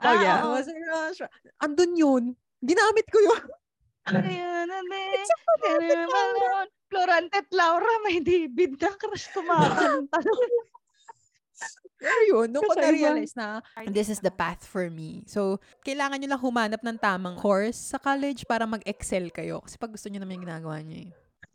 [0.03, 0.43] Oh, yeah.
[0.43, 1.23] Oo, sa Crush.
[1.63, 2.23] Andun yun.
[2.59, 3.41] Ginamit ko yun.
[4.11, 5.25] Ayun na din.
[6.91, 10.19] Florante at Laura, may David na crush kumakanta.
[12.01, 15.21] Pero yun, nung ko na-realize na this is the path for me.
[15.29, 19.61] So, kailangan nyo lang humanap ng tamang course sa college para mag-excel kayo.
[19.61, 21.11] Kasi pag gusto nyo naman yung ginagawa nyo eh.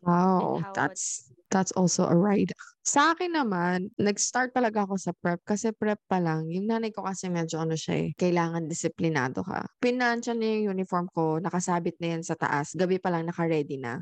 [0.06, 2.54] Wow, that's that's also a ride.
[2.86, 6.46] Sa akin naman, nag-start talaga ako sa prep kasi prep pa lang.
[6.50, 9.66] Yung nanay ko kasi medyo ano siya eh, kailangan disiplinado ka.
[9.82, 12.74] Pinansya niya yung uniform ko, nakasabit na yan sa taas.
[12.78, 13.98] Gabi pa lang naka-ready na.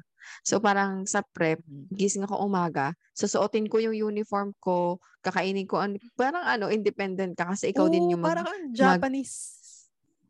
[0.46, 1.60] So parang sa prep,
[1.94, 7.54] gising ako umaga, susuotin ko yung uniform ko, kakainin ko, an- parang ano, independent ka
[7.54, 9.36] kasi ikaw din Oo, yung mag- parang Japanese.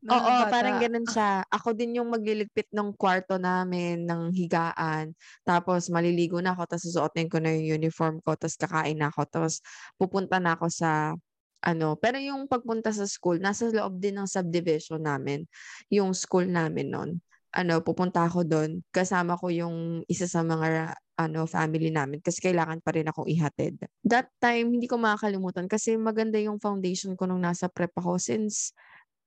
[0.04, 0.52] na Oo, bata.
[0.52, 1.42] parang ganun siya.
[1.48, 5.16] Ako din yung magliligpit ng kwarto namin, ng higaan.
[5.48, 9.24] Tapos maliligo na ako, tapos susuotin ko na yung uniform ko, tapos kakain na ako,
[9.32, 9.64] tapos
[9.96, 11.16] pupunta na ako sa
[11.64, 11.96] ano.
[11.96, 15.48] Pero yung pagpunta sa school, nasa loob din ng subdivision namin,
[15.88, 17.10] yung school namin noon.
[17.54, 18.82] Ano, pupunta ako doon.
[18.90, 23.78] Kasama ko yung isa sa mga ano family namin kasi kailangan pa rin akong ihatid.
[24.02, 28.74] That time, hindi ko makakalimutan kasi maganda yung foundation ko nung nasa prep ako since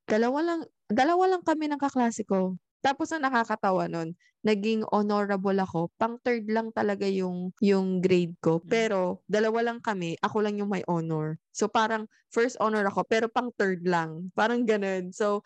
[0.03, 0.59] dalawa lang,
[0.91, 2.59] dalawa lang kami ng kaklase ko.
[2.83, 4.15] Tapos ang nakakatawa nun,
[4.47, 5.91] naging honorable ako.
[5.99, 8.63] Pang third lang talaga yung, yung grade ko.
[8.63, 8.69] Mm.
[8.71, 11.35] Pero dalawa lang kami, ako lang yung may honor.
[11.51, 14.31] So parang first honor ako, pero pang third lang.
[14.31, 15.11] Parang ganun.
[15.11, 15.43] So,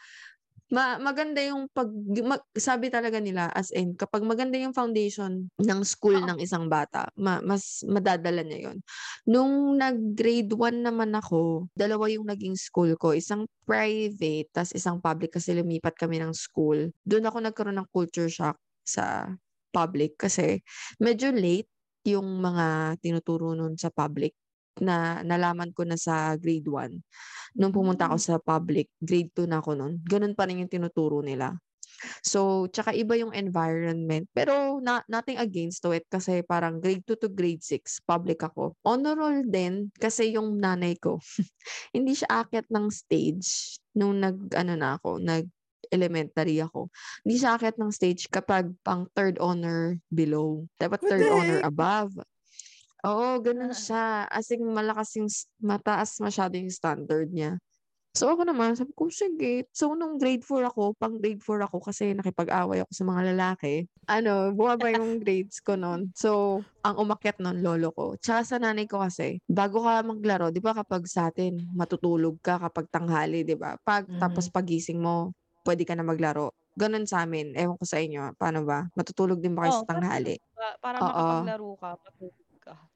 [0.71, 1.91] ma maganda yung pag
[2.23, 6.27] mag, sabi talaga nila as in kapag maganda yung foundation ng school Oo.
[6.31, 8.77] ng isang bata, ma, mas madadala niya yon.
[9.27, 15.35] Nung nag-grade 1 naman ako, dalawa yung naging school ko, isang private tas isang public
[15.35, 16.87] kasi lumipat kami ng school.
[17.03, 18.55] Doon ako nagkaroon ng culture shock
[18.87, 19.35] sa
[19.75, 20.63] public kasi
[20.99, 21.67] medyo late
[22.07, 24.33] yung mga tinuturo nun sa public
[24.79, 27.01] na nalaman ko na sa grade 1
[27.57, 31.19] nung pumunta ako sa public, grade 2 na ako nun, ganun pa rin yung tinuturo
[31.19, 31.51] nila.
[32.25, 34.25] So, tsaka iba yung environment.
[34.33, 38.73] Pero na, nothing against to it kasi parang grade 2 to grade 6, public ako.
[38.81, 41.21] Honor roll din kasi yung nanay ko,
[41.95, 45.45] hindi siya akyat ng stage nung nag, ano na ako, nag
[45.91, 46.87] elementary ako.
[47.27, 50.63] Hindi siya akyat ng stage kapag pang third honor below.
[50.79, 52.15] Dapat What third honor above.
[53.01, 53.77] Oo, ganun Ah.
[53.77, 54.03] siya.
[54.29, 55.25] As in, malakas yung,
[55.57, 57.57] mataas masyado yung standard niya.
[58.11, 59.65] So ako naman, sabi ko, sige.
[59.71, 63.87] So nung grade 4 ako, pang grade 4 ako kasi nakipag-away ako sa mga lalaki.
[64.11, 66.11] Ano, bumaba yung grades ko noon.
[66.13, 68.19] So, ang umakyat noon, lolo ko.
[68.19, 72.59] Tsaka sa nanay ko kasi, bago ka maglaro, di ba kapag sa atin, matutulog ka
[72.59, 73.79] kapag tanghali, di ba?
[73.79, 75.31] Pag, Tapos pagising mo,
[75.63, 76.51] pwede ka na maglaro.
[76.75, 77.55] Ganon sa amin.
[77.55, 78.35] Ewan ko sa inyo.
[78.35, 78.91] Paano ba?
[78.91, 80.35] Matutulog din ba kayo Oo, sa tanghali?
[80.51, 81.07] Pa- para Oo.
[81.07, 82.35] makapaglaro ka, matulog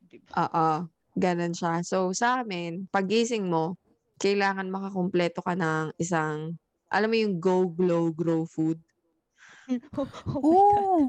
[0.05, 0.11] ka.
[0.11, 0.31] Di ba?
[0.45, 0.67] Oo,
[1.17, 1.81] ganun siya.
[1.81, 3.75] So, sa amin, pagising mo,
[4.21, 6.55] kailangan makakumpleto ka ng isang,
[6.87, 8.79] alam mo yung Go Glow Grow Food?
[9.97, 10.85] oh, my God.
[10.85, 11.03] Oh,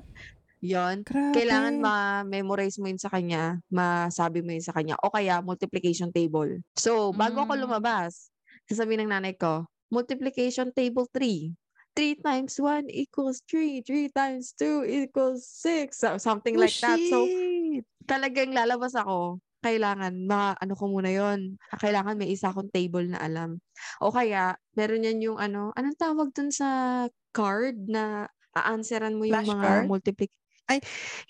[0.64, 1.04] Yon.
[1.04, 1.36] grabe.
[1.36, 6.64] Kailangan ma-memorize mo yun sa kanya, masabi mo yun sa kanya, o kaya multiplication table.
[6.74, 7.62] So, bago ako Mm.
[7.68, 8.32] lumabas,
[8.66, 11.52] sasabihin ng nanay ko, multiplication table 3.
[11.96, 13.80] 3 times 1 equals 3.
[13.84, 15.96] 3 times 2 equals 6.
[15.96, 17.00] So, something Oh, like that.
[17.08, 17.84] So, shit.
[18.06, 23.18] Talagang lalabas ako, kailangan, ma, ano ko muna yon Kailangan may isa akong table na
[23.18, 23.58] alam.
[23.98, 27.02] O kaya, meron yan yung ano, anong tawag dun sa
[27.34, 29.84] card na aanseran mo yung mga Flashcard?
[29.90, 30.30] multiplic...
[30.66, 30.78] Ay,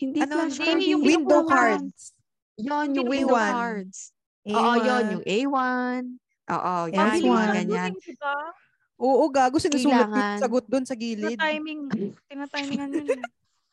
[0.01, 0.69] hindi ano, flashcard.
[0.81, 2.01] Hindi, yung yung window cards.
[2.57, 3.53] Yon, yung window A1.
[3.53, 3.99] cards.
[4.47, 6.03] Oo, yon yung A1.
[6.47, 7.93] Oo, yan, Pambili yung ganyan.
[7.93, 8.37] Yun, di ba?
[8.97, 9.57] Oo, gago.
[9.61, 11.37] Sinusulat ko yung sagot doon sa gilid.
[11.37, 11.81] Tina-timing.
[12.31, 13.21] Tina-timingan yun.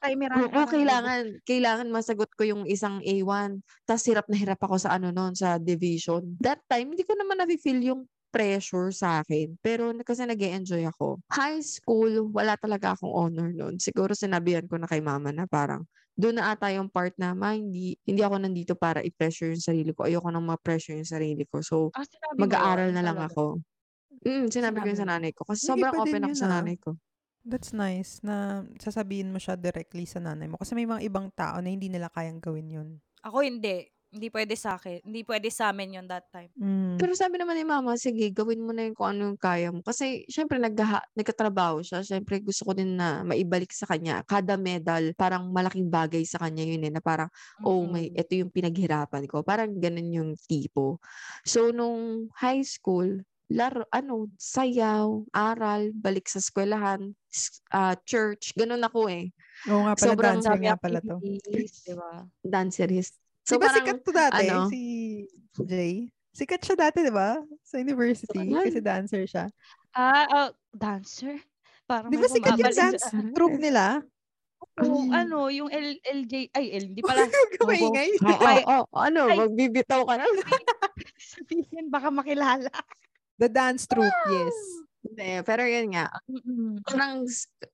[0.04, 0.38] Timeran.
[0.44, 3.64] Oo, parang kailangan, kailangan masagot ko yung isang A1.
[3.88, 6.36] Tapos hirap na hirap ako sa ano noon, sa division.
[6.44, 8.02] That time, hindi ko naman na-feel yung
[8.34, 9.56] pressure sa akin.
[9.64, 11.24] Pero na- kasi nag enjoy ako.
[11.32, 13.80] High school, wala talaga akong honor noon.
[13.80, 15.88] Siguro sinabihan ko na kay mama na parang,
[16.20, 19.94] doon na ata yung part na, ma, hindi, hindi ako nandito para i-pressure yung sarili
[19.96, 20.04] ko.
[20.04, 21.62] Ayoko nang ma-pressure yung sarili ko.
[21.64, 22.04] So, Ah,
[22.36, 23.62] mag-aaral na lang ako.
[24.26, 25.42] Mm, sinabi ko Sinabi yun sa nanay ko.
[25.46, 26.54] Kasi sobrang open ako yun, sa ah.
[26.60, 26.92] nanay ko.
[27.44, 30.56] That's nice na sasabihin mo siya directly sa nanay mo.
[30.56, 32.90] Kasi may mga ibang tao na hindi nila kayang gawin yun.
[33.20, 33.92] Ako hindi.
[34.14, 35.02] Hindi pwede sa akin.
[35.10, 36.54] Hindi pwede sa amin yun that time.
[36.54, 37.02] Mm.
[37.02, 39.82] Pero sabi naman ni mama, sige, gawin mo na yung kung ano yung kaya mo.
[39.82, 42.06] Kasi, syempre, naggaha, nagkatrabaho siya.
[42.06, 44.22] Syempre, gusto ko din na maibalik sa kanya.
[44.22, 46.94] Kada medal, parang malaking bagay sa kanya yun eh.
[46.94, 47.26] Na parang,
[47.66, 49.42] oh, may, ito yung pinaghirapan ko.
[49.42, 51.02] Parang ganun yung tipo.
[51.42, 53.18] So, nung high school,
[53.54, 57.14] laro, ano, sayaw, aral, balik sa eskwelahan,
[57.70, 59.30] ah, church, ganun ako eh.
[59.70, 61.16] Oo nga pala, Sobrang dancer nga pala to.
[61.22, 62.12] activities, di ba?
[62.42, 63.14] Dancerist.
[63.46, 64.66] So, So, di ba parang, sikat to dati, ano?
[64.68, 64.82] si
[65.62, 66.10] Jay?
[66.34, 67.38] Sikat siya dati, di ba?
[67.62, 68.66] Sa university, Saan?
[68.66, 69.46] kasi dancer siya.
[69.94, 71.38] Ah, oh, dancer?
[71.86, 73.06] Parang Di ba sikat yung dance
[73.38, 74.02] troupe nila?
[74.82, 77.22] Yung ano, yung L- LJ, ay, L, hindi pala.
[77.30, 78.10] Huwag ka maingay.
[78.18, 80.26] Oo, Ay- oo, ano, ay- magbibitaw ka na.
[81.20, 82.72] Sabihin, baka makilala.
[83.40, 84.84] The dance troupe, yes.
[85.04, 86.08] Hindi, pero yun nga,
[86.88, 87.28] parang,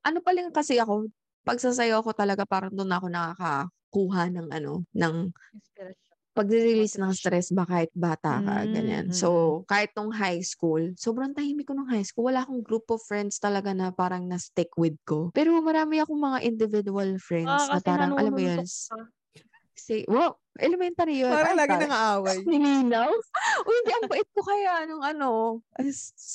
[0.05, 1.09] ano pa lang kasi ako,
[1.45, 5.15] pagsasayaw ko talaga parang doon ako nakakakuha ng ano, ng
[5.53, 6.19] Inspiration.
[6.37, 9.09] pagre-release ng stress ba kahit bata ka, Mm, ganyan.
[9.09, 12.29] mm, So, kahit nung high school, sobrang tahimik ko nung high school.
[12.29, 15.33] Wala akong group of friends talaga na parang na-stick with ko.
[15.33, 19.09] Pero marami akong mga individual friends Ah, na parang, alam mo yun, ka.
[19.79, 21.31] Say, wow, elementary yun.
[21.31, 22.43] Parang lagi nang aaway.
[22.43, 23.09] Nilinaw?
[23.67, 25.29] Uy, hindi, ang bait ko kaya nung ano.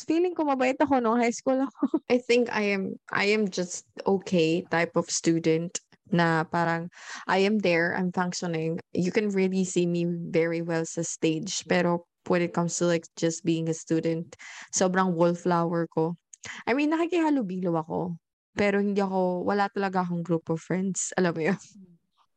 [0.09, 2.01] Feeling ko mabait ako nung high school ako.
[2.15, 5.79] I think I am, I am just okay type of student
[6.13, 6.89] na parang
[7.27, 8.81] I am there, I'm functioning.
[8.93, 11.65] You can really see me very well sa stage.
[11.69, 14.37] Pero when it comes to like just being a student,
[14.73, 16.17] sobrang wallflower ko.
[16.69, 18.21] I mean, nakikihalubilo ako.
[18.55, 21.11] Pero hindi ako, wala talaga akong group of friends.
[21.19, 21.61] Alam mo yun?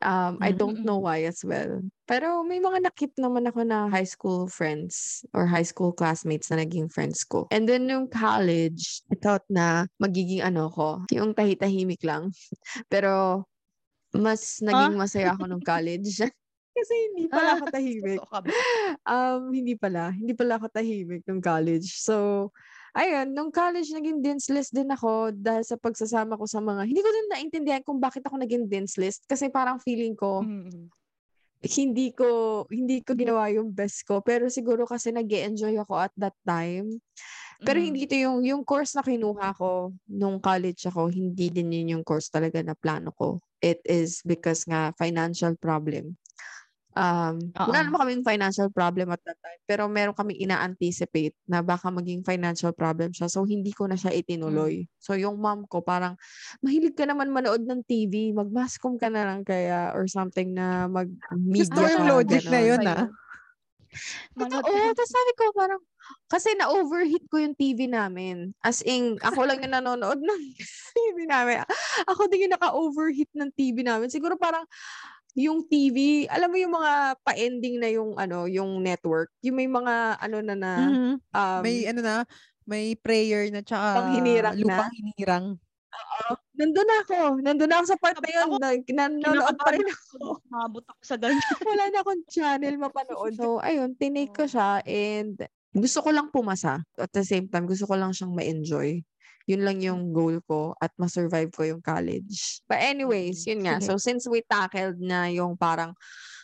[0.02, 1.82] Um, I don't know why as well.
[2.06, 6.62] Pero may mga nakip naman ako na high school friends or high school classmates na
[6.62, 7.50] naging friends ko.
[7.50, 12.30] And then yung college, I thought na magiging ano ko, yung tahitahimik lang.
[12.94, 13.46] Pero
[14.14, 16.22] mas naging masaya ako nung college.
[16.78, 18.22] Kasi hindi pala ako tahimik.
[19.02, 20.14] Um, hindi pala.
[20.14, 21.98] Hindi pala ako tahimik nung college.
[21.98, 22.50] So,
[22.98, 27.00] ayun, nung college naging dean's list din ako dahil sa pagsasama ko sa mga hindi
[27.06, 30.90] ko din naintindihan kung bakit ako naging dean's list kasi parang feeling ko Mm.
[31.68, 36.14] hindi ko hindi ko ginawa yung best ko pero siguro kasi nag enjoy ako at
[36.18, 37.02] that time.
[37.66, 37.86] Pero Mm.
[37.90, 42.06] hindi ito yung yung course na kinuha ko nung college ako, hindi din yun yung
[42.06, 43.42] course talaga na plano ko.
[43.58, 46.14] It is because nga financial problem.
[46.98, 47.86] Um, wala Oo.
[47.86, 52.74] naman kaming financial problem at that time, pero meron kaming ina-anticipate na baka maging financial
[52.74, 53.30] problem siya.
[53.30, 54.90] So, hindi ko na siya itinuloy.
[54.98, 56.18] So, yung mom ko parang,
[56.66, 61.70] mahilig ka naman manood ng TV, mag-mascom ka na lang kaya or something na mag-media
[61.70, 62.70] Gusto yung logic na ganon.
[62.74, 63.08] yun, ah.
[64.34, 64.94] Manood Totoo.
[64.98, 65.82] Tapos sabi ko parang,
[66.32, 68.58] kasi na-overheat ko yung TV namin.
[68.64, 70.42] As in, ako lang yung nanonood ng
[70.98, 71.62] TV namin.
[72.10, 74.10] Ako din yung naka-overheat ng TV namin.
[74.10, 74.66] Siguro parang,
[75.38, 80.18] yung TV, alam mo yung mga pa-ending na yung ano, yung network, yung may mga
[80.18, 81.14] ano na na Mhm.
[81.30, 82.16] um, May ano na,
[82.66, 84.62] may prayer na tsaka Panghinirang na.
[84.66, 85.48] lupang hinirang.
[86.58, 87.18] nandun ako.
[87.46, 88.50] Nandun ako sa part na yun.
[88.58, 88.70] Na,
[89.08, 90.42] nanonood pa rin ako.
[90.50, 91.38] Mabot ako sa ganyan.
[91.70, 93.38] Wala na akong channel mapanood.
[93.38, 95.38] So, ayun, tinake ko siya and
[95.78, 96.82] gusto ko lang pumasa.
[96.98, 99.06] At the same time, gusto ko lang siyang ma-enjoy.
[99.48, 102.60] Yun lang yung goal ko at ma-survive ko yung college.
[102.68, 103.80] But anyways, yun nga.
[103.80, 105.96] So, since we tackled na yung parang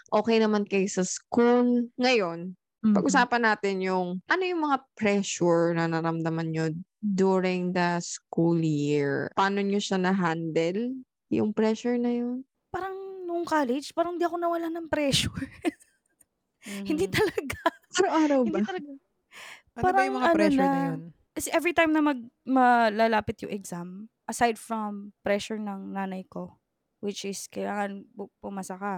[0.10, 3.00] okay naman kayo sa school, ngayon, Mm-hmm.
[3.00, 6.68] pag-usapan natin yung ano yung mga pressure na naramdaman nyo
[7.00, 9.32] during the school year.
[9.40, 10.92] Paano nyo siya na-handle?
[11.32, 12.44] Yung pressure na yun?
[12.68, 12.92] Parang
[13.24, 15.32] nung college, parang di ako nawala ng pressure.
[16.88, 17.12] Hindi Mhm.
[17.12, 17.60] talaga.
[18.00, 18.60] Araw-araw ba?
[18.60, 18.92] Hindi talaga.
[19.80, 21.02] Ano ba parang yung mga ano pressure na na, yun?
[21.34, 26.62] Kasi every time na mag, malalapit yung exam, aside from pressure ng nanay ko,
[27.02, 28.06] which is kailangan
[28.40, 28.96] pumasa ka.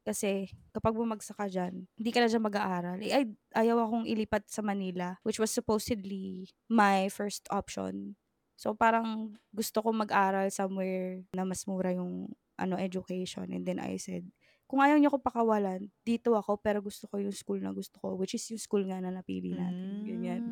[0.00, 2.98] Kasi kapag bumagsak ka dyan, hindi ka na dyan mag-aaral.
[3.04, 8.16] Eh, ay, ayaw akong ilipat sa Manila, which was supposedly my first option.
[8.56, 13.48] So parang gusto ko mag-aral somewhere na mas mura yung ano education.
[13.52, 14.28] And then I said,
[14.68, 18.16] kung ayaw niyo ko pakawalan, dito ako pero gusto ko yung school na gusto ko,
[18.20, 20.04] which is yung school nga na napili natin.
[20.04, 20.42] Ganyan.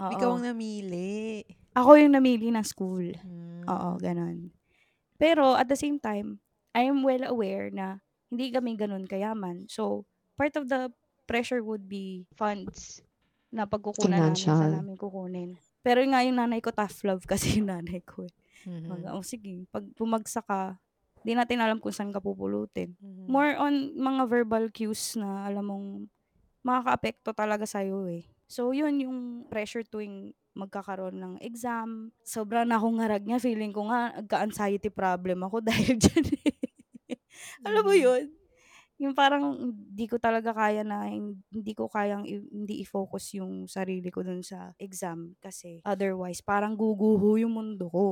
[0.00, 0.12] Oo.
[0.12, 1.44] Ikaw ang namili.
[1.76, 3.12] Ako yung namili ng school.
[3.16, 3.64] Mm.
[3.68, 4.52] Oo, ganun.
[5.16, 6.40] Pero at the same time,
[6.76, 9.64] I am well aware na hindi kami ganun kayaman.
[9.72, 10.04] So,
[10.36, 10.92] part of the
[11.24, 13.00] pressure would be funds
[13.48, 15.50] na pagkukunan namin sa namin kukunin.
[15.80, 18.26] Pero nga yung nanay ko tough love kasi yung nanay ko.
[18.28, 18.32] eh.
[18.68, 18.88] Mhm.
[18.90, 20.76] Mag, oh, sige, pag bumagsak ka,
[21.24, 22.92] di natin alam kung saan ka pupulutin.
[23.00, 23.26] Mhm.
[23.30, 25.86] More on mga verbal cues na alam mong
[26.60, 28.26] makaka-apekto talaga sa'yo eh.
[28.46, 29.18] So, yun yung
[29.50, 32.14] pressure tuwing magkakaroon ng exam.
[32.24, 33.42] Sobrang akong ngarag niya.
[33.42, 36.54] Feeling ko nga, agka-anxiety problem ako dahil dyan eh.
[37.66, 38.02] Alam mo Mhm.
[38.02, 38.24] yun?
[38.96, 44.08] Yung parang hindi ko talaga kaya na, hindi ko kayang i- hindi i-focus yung sarili
[44.08, 45.36] ko dun sa exam.
[45.42, 48.08] Kasi otherwise, parang guguho yung mundo ko.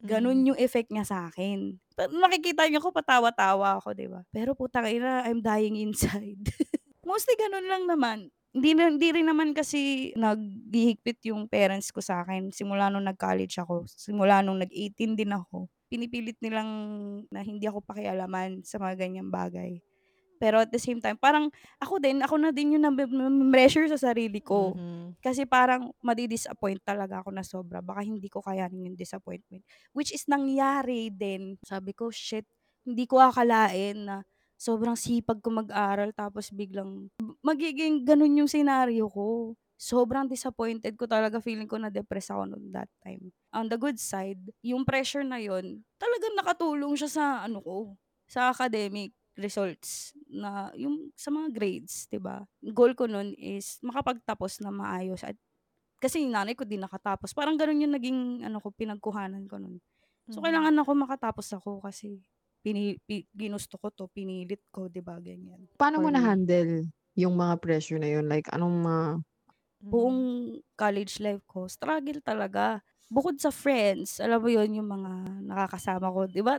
[0.00, 0.46] Ganun Mhm.
[0.54, 1.76] yung effect niya sa akin.
[1.94, 4.24] Pa- Makikita niyo ko, patawa-tawa ako, di ba?
[4.32, 6.40] Pero putang ina, I'm dying inside.
[7.06, 8.18] Mostly ganun lang naman.
[8.52, 12.52] Hindi, na, hindi rin naman kasi naghihigpit yung parents ko sa akin.
[12.52, 13.88] Simula nung nag-college ako.
[13.88, 15.72] Simula nung nag-18 din ako.
[15.88, 16.68] Pinipilit nilang
[17.32, 19.80] na hindi ako pakialaman sa mga ganyang bagay.
[20.42, 21.48] Pero at the same time, parang
[21.80, 24.74] ako din, ako na din yung na-pressure sa sarili ko.
[24.76, 25.16] Mhm.
[25.22, 27.80] Kasi parang madi-disappoint talaga ako na sobra.
[27.80, 29.62] Baka hindi ko kayanin yung disappointment.
[29.96, 31.56] Which is nangyari din.
[31.64, 32.44] Sabi ko, shit,
[32.84, 34.16] hindi ko akalain na
[34.62, 37.10] sobrang sipag ko mag-aral tapos biglang
[37.42, 39.28] magiging ganun yung senaryo ko.
[39.74, 41.42] Sobrang disappointed ko talaga.
[41.42, 43.34] Feeling ko na-depress ako noon that time.
[43.50, 47.76] On the good side, yung pressure na yon talagang nakatulong siya sa ano ko,
[48.30, 52.46] sa academic results na yung sa mga grades, 'di ba?
[52.62, 55.34] Goal ko noon is makapagtapos na maayos at
[56.02, 57.30] kasi yung nanay ko din nakatapos.
[57.36, 59.78] Parang ganun yung naging ano ko pinagkuhanan ko noon.
[60.32, 60.44] So Mhm.
[60.44, 62.18] kailangan ako makatapos ako kasi
[62.62, 65.18] pini, pi- ginusto ko to, pinilit ko, 'di ba?
[65.18, 65.66] Ganyan.
[65.76, 68.24] Paano mo na-handle yung mga pressure na yun?
[68.30, 69.04] Like, anong mga...
[69.82, 70.20] Buong
[70.78, 72.78] college life ko, struggle talaga.
[73.10, 76.30] Bukod sa friends, alam mo yon yung mga nakakasama ko.
[76.30, 76.56] Di ba?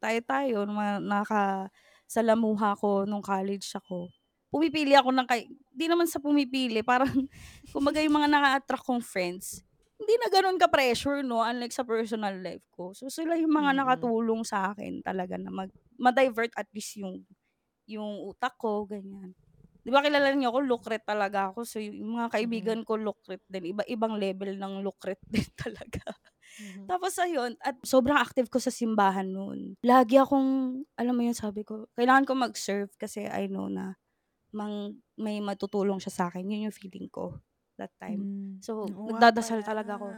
[0.00, 4.08] Tayo-tayo, yung mga nakasalamuha ko nung college ako.
[4.48, 5.50] Pumipili ako ng kay...
[5.74, 7.10] Di naman sa pumipili, parang
[7.74, 9.66] kumbaga yung mga naka-attract kong friends,
[10.00, 11.44] hindi na ganun ka-pressure, no?
[11.44, 12.96] Unlike sa personal life ko.
[12.96, 13.78] So, sila yung mga Mm.
[13.84, 15.68] nakatulong sa akin talaga na mag,
[16.00, 17.22] ma-divert at least yung,
[17.88, 19.36] yung utak ko, ganyan.
[19.84, 21.64] Di ba kilala niyo ako, lukret talaga ako.
[21.68, 23.72] So, yung mga kaibigan ko, lukret din.
[23.76, 26.04] Iba-ibang level ng lukret din talaga.
[26.60, 26.86] Mhm.
[26.90, 29.76] Tapos ayun, at sobrang active ko sa simbahan noon.
[29.84, 33.96] Lagi akong, alam mo yun, sabi ko, kailangan ko mag-serve kasi I know na
[34.52, 36.48] mang, may matutulong siya sa akin.
[36.48, 37.38] Yun yung feeling ko
[37.80, 38.20] that time.
[38.20, 38.50] Mm.
[38.60, 40.12] So, nga nagdadasal talaga ako.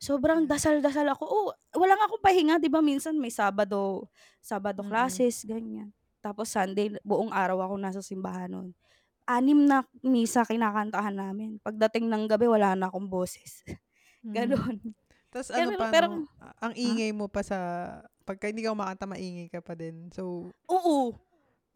[0.00, 1.24] Sobrang dasal-dasal ako.
[1.24, 2.80] Oh, wala nga akong pahinga, 'di ba?
[2.80, 4.08] Minsan may Sabado,
[4.40, 4.88] Sabado Mm.
[4.88, 5.92] classes, ganyan.
[6.18, 8.68] Tapos Sunday, buong araw ako nasa simbahan nun.
[9.24, 11.60] Anim na misa kinakantahan namin.
[11.60, 13.60] Pagdating ng gabi, wala na akong boses.
[14.24, 14.32] Mm.
[14.32, 14.76] Ganon.
[15.28, 16.24] Tapos ano pa, pero- no?
[16.56, 17.58] ang ingay mo pa sa,
[18.24, 20.08] pagka hindi ka umakanta, maingay ka pa din.
[20.16, 21.12] So, Oo.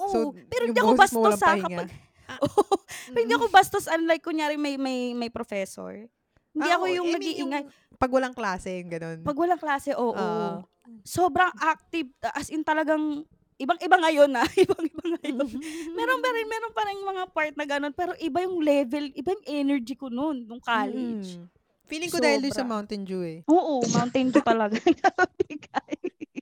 [0.00, 0.08] Oo.
[0.08, 1.84] so pero yung hindi ako boses mo bastos walang sa pahinga.
[2.28, 2.44] Kapag...
[2.44, 2.64] Oo.
[3.08, 6.04] Pero hindi ako bastos unlike kunyari may may may professor.
[6.52, 7.62] Hindi Ah, ako oo, yung mean, nag-iingay.
[7.96, 9.18] Pag walang klase, yung ganun.
[9.22, 10.12] Pag walang klase, oo.
[10.12, 10.60] Ah.
[11.02, 12.08] Sobrang active.
[12.32, 13.22] As in talagang,
[13.56, 14.42] ibang-iba ngayon na.
[14.44, 15.46] Ibang-iba ngayon.
[15.98, 17.92] meron pa rin, meron pa rin mga part na ganun.
[17.92, 21.38] Pero iba yung level, iba yung energy ko noon, nung college.
[21.38, 21.46] Mm.
[21.86, 22.72] Feeling ko dahil doon sa Sobra.
[22.74, 23.38] Mountain Dew eh.
[23.46, 24.76] Oo, Mountain Dew talaga.
[24.76, 25.96] Nabigay.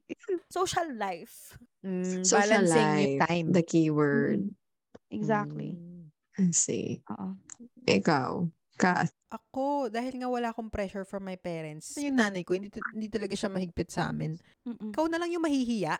[0.50, 1.54] Social life.
[1.84, 3.46] Mm, Social balancing life, yung time.
[3.52, 4.40] the keyword.
[5.16, 5.72] Exactly.
[5.72, 6.12] Mm.
[6.36, 7.00] I see.
[7.08, 7.32] Oo.
[7.88, 8.44] Ikaw,
[8.76, 9.08] Kat.
[9.32, 13.32] Ako, dahil nga wala akong pressure from my parents, yung nanay ko, hindi, hindi talaga
[13.32, 14.36] siya mahigpit sa amin.
[14.68, 14.92] Mm-mm.
[14.92, 15.96] Ikaw na lang yung mahihiya.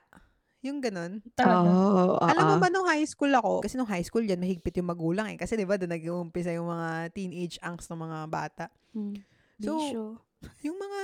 [0.61, 1.25] Yung ganun.
[1.33, 1.65] Talaga.
[1.73, 4.93] Oh, Alam mo ba nung high school ako, kasi nung high school yan, mahigpit yung
[4.93, 5.41] magulang eh.
[5.41, 8.65] Kasi di ba doon nag-uumpisa yung mga teenage angst ng mga bata.
[8.93, 9.25] Mm.
[9.57, 10.05] So, Bisyo.
[10.61, 11.01] Yung mga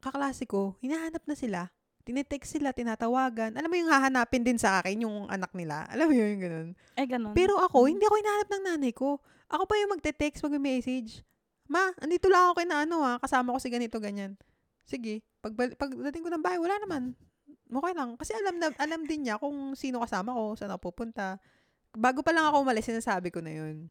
[0.00, 1.60] kaklase ko, hinahanap na sila.
[2.06, 3.58] Tinetext sila, tinatawagan.
[3.58, 5.82] Alam mo yung hahanapin din sa akin, yung anak nila.
[5.92, 6.68] Alam mo yun, yung ganun.
[6.94, 7.34] Eh, ganun.
[7.34, 9.18] Pero ako, hindi ako hinahanap ng nanay ko.
[9.50, 11.26] Ako pa yung magte-text, mag-message.
[11.66, 14.38] Ma, andito lang ako kay na ano ha, kasama ko si ganito, ganyan.
[14.86, 17.18] Sige, pag, pagdating ko ng bahay, wala naman.
[17.66, 18.14] Okay lang.
[18.14, 21.42] Kasi alam, na, alam din niya kung sino kasama ko, saan ako pupunta.
[21.90, 23.90] Bago pa lang ako umalis, sinasabi ko na yun.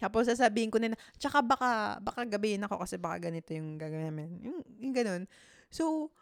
[0.00, 4.28] Tapos sasabihin ko na tsaka baka, baka gabihin ako kasi baka ganito yung gagawin namin.
[4.40, 5.22] Yung, yung ganun.
[5.68, 6.12] So,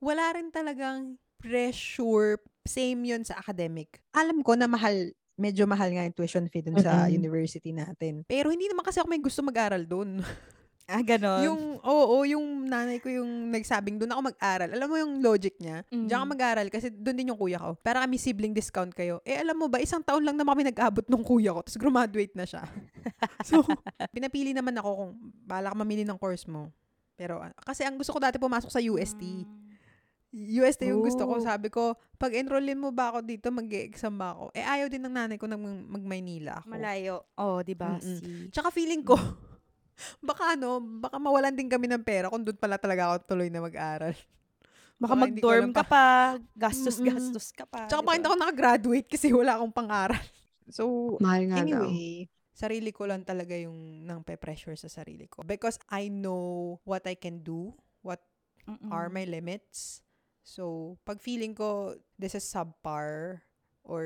[0.00, 2.40] wala rin talagang pressure.
[2.66, 4.02] Same yun sa academic.
[4.10, 7.14] Alam ko na mahal, medyo mahal nga yung tuition fee dun sa Mm-mm.
[7.14, 8.24] university natin.
[8.26, 10.18] Pero hindi naman kasi ako may gusto mag-aral dun.
[10.90, 11.42] ah, ganun.
[11.46, 14.70] yung, oo, yung nanay ko yung nagsabing doon ako mag-aral.
[14.74, 15.86] Alam mo yung logic niya?
[15.94, 16.10] Mm.
[16.10, 17.78] Diyan ka mag-aral kasi doon din yung kuya ko.
[17.78, 19.22] Para kami sibling discount kayo.
[19.22, 21.62] Eh, alam mo ba, isang taon lang naman kami nag-abot nung kuya ko.
[21.62, 22.66] Tapos graduate na siya.
[23.48, 23.62] so,
[24.10, 25.10] pinapili naman ako kung
[25.46, 26.72] bala ka mamili ng course mo.
[27.14, 29.22] Pero, ah, kasi ang gusto ko dati pumasok sa UST.
[30.36, 31.40] UST yung gusto ko.
[31.40, 31.42] Oh.
[31.42, 34.52] Sabi ko, pag enrollin mo ba ako dito, mag-exam ba ako?
[34.52, 36.66] Eh, ayaw din ng nanay ko na mag- mag-Maynila ako.
[36.68, 37.16] Malayo.
[37.40, 37.96] Oh, di ba?
[37.96, 38.52] Si...
[38.52, 39.16] Tsaka feeling ko,
[40.28, 43.64] baka ano, baka mawalan din kami ng pera kung doon pala talaga ako tuloy na
[43.64, 44.12] mag-aral.
[44.96, 45.88] Baka mag-dorm ka pa.
[45.88, 46.06] pa.
[46.56, 47.88] Gastos-gastos ka pa.
[47.88, 48.16] Tsaka di baka ba?
[48.16, 50.24] hindi ako nakagraduate kasi wala akong pang-aral.
[50.68, 51.64] So, Mahal nga daw.
[51.64, 55.44] anyway, sarili ko lang talaga yung nang pressure sa sarili ko.
[55.44, 58.24] Because I know what I can do, what
[58.64, 58.90] Mm-mm.
[58.90, 60.02] are my limits.
[60.46, 63.42] So, pag feeling ko this is subpar
[63.82, 64.04] or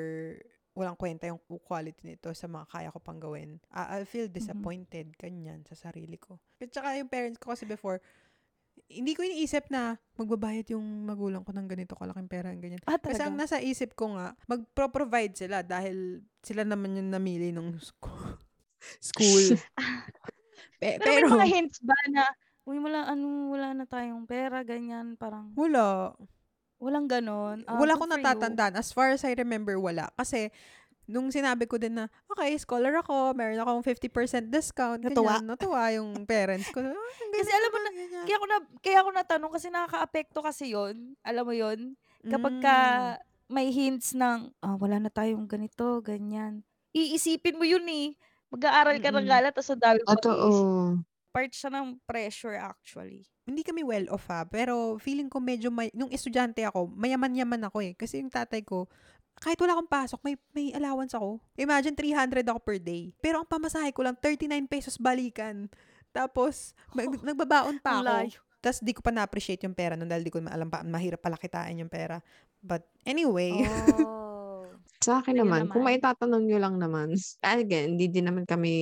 [0.72, 1.36] walang kwenta yung
[1.68, 6.16] quality nito sa mga kaya ko pang gawin, I- I'll feel disappointed, ganyan, sa sarili
[6.16, 6.40] ko.
[6.56, 8.00] At saka yung parents ko kasi before,
[8.88, 12.80] hindi ko iniisip na magbabayad yung magulang ko ng ganito kalaking pera, ganyan.
[12.88, 17.76] Ah, Kasi ang nasa isip ko nga, magpro-provide sila dahil sila naman yung namili ng
[17.92, 18.40] school.
[19.04, 19.46] school.
[20.80, 22.24] Pe- Pero, may mga hints ba na,
[22.68, 26.14] uy, wala, ano, wala na tayong pera, ganyan, parang, wala.
[26.80, 27.64] walang ganon.
[27.68, 28.24] Ah, wala good akong for you.
[28.24, 28.74] natatandaan.
[28.76, 30.08] As far as I remember, wala.
[30.16, 30.48] Kasi,
[31.10, 35.02] nung sinabi ko din na, okay, scholar ako, meron akong 50% discount.
[35.02, 35.42] Natuwa.
[35.42, 36.80] Ganyan, natuwa yung parents ko.
[36.80, 38.24] Ah, ang Kasi alam mo naman, ganyan.
[38.24, 41.78] Kaya ako na, kaya ako natanong kasi nakaka-apekto kasi yon Alam mo yon
[42.24, 42.76] Kapag ka
[43.18, 43.28] Mm.
[43.50, 46.62] may hints ng, ah, wala na tayong ganito, ganyan.
[46.94, 48.14] Iisipin mo yun eh.
[48.54, 49.30] Mag-aaral ka ng Mm-mm.
[49.30, 51.09] gala, tapos ang dami mo Totoo.
[51.30, 53.26] Part siya ng pressure actually.
[53.50, 57.82] hindi kami well off ha, pero feeling ko medyo may, nung estudyante ako, mayaman-yaman ako
[57.82, 57.98] eh.
[57.98, 58.86] Kasi yung tatay ko,
[59.40, 61.42] kahit wala akong pasok, may, may allowance ako.
[61.58, 63.10] Imagine, 300 ako per day.
[63.18, 65.66] Pero ang pamasahe ko lang, 39 pesos balikan.
[66.14, 68.06] Tapos, mag- nagbabaon pa ako.
[68.06, 68.38] layo.
[68.60, 71.40] Tapos, di ko pa na-appreciate yung pera nun dahil di ko alam pa, mahirap pala
[71.40, 72.20] kitain yung pera.
[72.60, 73.64] But, anyway.
[73.64, 74.68] Oh.
[75.06, 75.96] Sa akin Ayun naman, kung naman.
[75.96, 77.08] may tatanong nyo lang naman,
[77.42, 78.72] again, hindi din naman kami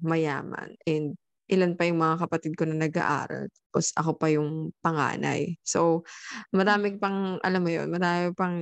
[0.00, 0.72] mayaman.
[0.88, 1.14] And
[1.46, 3.46] ilan pa yung mga kapatid ko na nag-aaral.
[3.50, 5.54] Tapos ako pa yung panganay.
[5.62, 6.02] So,
[6.50, 8.58] marami pang, alam mo yun, marami pang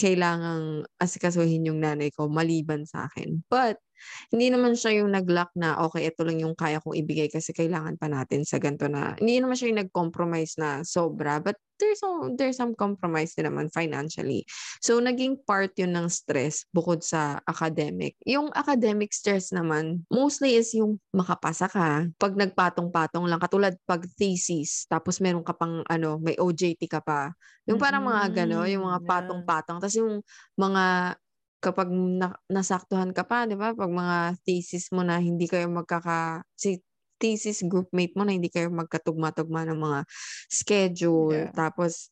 [0.00, 3.44] kailangang asikasuhin yung nanay ko maliban sa akin.
[3.52, 3.80] But,
[4.32, 7.96] hindi naman siya yung nag-lock na, okay, ito lang yung kaya kong ibigay kasi kailangan
[8.00, 11.38] pa natin sa ganito na, hindi naman siya yung nag-compromise na sobra.
[11.40, 14.44] But, there's, some, there's some compromise din naman financially.
[14.84, 18.20] So, naging part yun ng stress bukod sa academic.
[18.28, 22.04] Yung academic stress naman, mostly is yung makapasa ka.
[22.20, 27.32] Pag nagpatong-patong lang, katulad pag thesis, tapos meron ka pang, ano, may OJT ka pa.
[27.64, 29.78] Yung parang mga gano, yung mga Mm, patong-patong.
[29.80, 30.20] Tapos yung
[30.60, 31.16] mga,
[31.60, 33.76] kapag na, nasaktuhan ka pa, di ba?
[33.76, 36.80] Pag mga thesis mo na hindi kayo magkaka, si
[37.20, 40.00] thesis groupmate mo na hindi kayo magkatugma-tugma ng mga
[40.48, 41.52] schedule.
[41.52, 41.52] Yeah.
[41.52, 42.08] Tapos,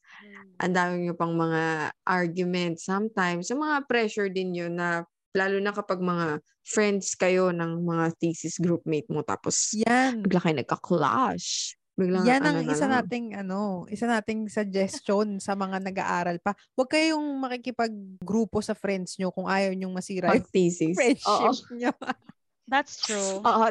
[0.61, 3.49] ang dami nyo pang mga arguments sometimes.
[3.49, 8.61] Yung mga pressure din yun na lalo na kapag mga friends kayo ng mga thesis
[8.61, 10.24] groupmate mo tapos Yan.
[10.24, 11.78] bigla kayo nagka-clash.
[11.99, 12.94] Biglang Yan ano ang na isa lang.
[13.03, 13.59] nating ano,
[13.90, 16.55] isa nating suggestion sa mga nag-aaral pa.
[16.72, 20.94] Huwag kayong makikipag-grupo sa friends nyo kung ayaw nyong masira yung Pag-thesis.
[20.94, 21.51] Oo.
[21.51, 21.90] friendship nyo.
[22.70, 23.42] That's true.
[23.42, 23.66] Oo.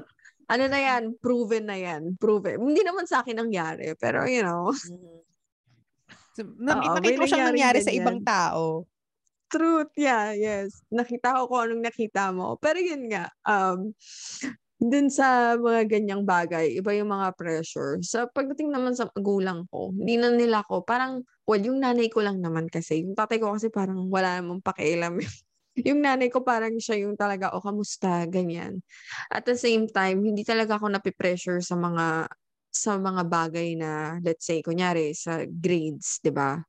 [0.48, 1.16] Ano na yan?
[1.16, 2.16] Proven na yan.
[2.16, 2.60] Proven.
[2.60, 3.96] Hindi naman sa akin nangyari.
[3.96, 4.76] Pero, you know,
[6.34, 8.02] So, na- Oo, nakita ko siyang nangyari sa ganyan.
[8.04, 8.84] ibang tao.
[9.48, 9.88] truth.
[9.96, 10.84] Yeah, yes.
[10.88, 12.60] Nakita ko kung anong nakita mo.
[12.60, 13.96] Pero yun nga, um,
[14.78, 17.98] dun sa mga ganyang bagay, iba yung mga pressure.
[18.06, 22.22] Sa pagdating naman sa magulang ko, hindi na nila ko, parang, well, yung nanay ko
[22.22, 23.02] lang naman kasi.
[23.02, 25.18] Yung tatay ko kasi parang wala namang pakialam.
[25.88, 28.82] yung nanay ko parang siya yung talaga, o kamusta, ganyan.
[29.34, 32.30] At the same time, hindi talaga ako napipressure sa mga
[32.70, 36.62] sa mga bagay na, let's say, kunyari, sa grades, di ba?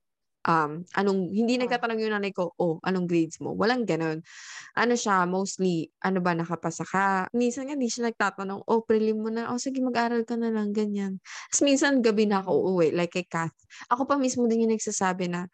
[0.48, 1.68] Um, anong, hindi Ah.
[1.68, 3.52] nagtatanong yung nanay ko, oh, anong grades mo?
[3.52, 4.24] Walang ganun.
[4.72, 7.28] Ano siya, mostly, ano ba, nakapasa ka?
[7.36, 10.72] Minsan nga, hindi siya nagtatanong, oh, prelim mo na, oh, sige, mag-aral ka na lang,
[10.72, 11.20] ganyan.
[11.52, 13.52] Tapos minsan, gabi na ako uuwi, like kay Kath.
[13.92, 15.44] Ako pa mismo din yung nagsasabi na,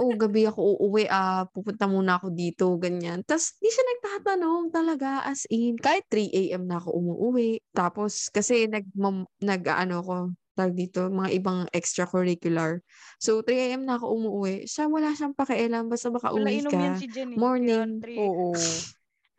[0.00, 3.20] oh, gabi ako uuwi, ah, pupunta muna ako dito, ganyan.
[3.28, 6.64] Tapos, di siya nagtatanong talaga, as in, kahit 3 a.m.
[6.64, 7.60] na ako umuwi.
[7.76, 8.88] Tapos, kasi nag,
[9.44, 10.16] nag, ano ko,
[10.60, 12.84] tag dito, mga ibang extracurricular.
[13.16, 13.88] So, 3 a.m.
[13.88, 14.68] na ako umuwi.
[14.68, 17.00] Siya, wala siyang pakialam, basta baka Wala uwi ka.
[17.00, 17.32] si Jen.
[17.32, 17.38] eh.
[17.40, 18.04] Morning.
[18.04, 18.52] Oo.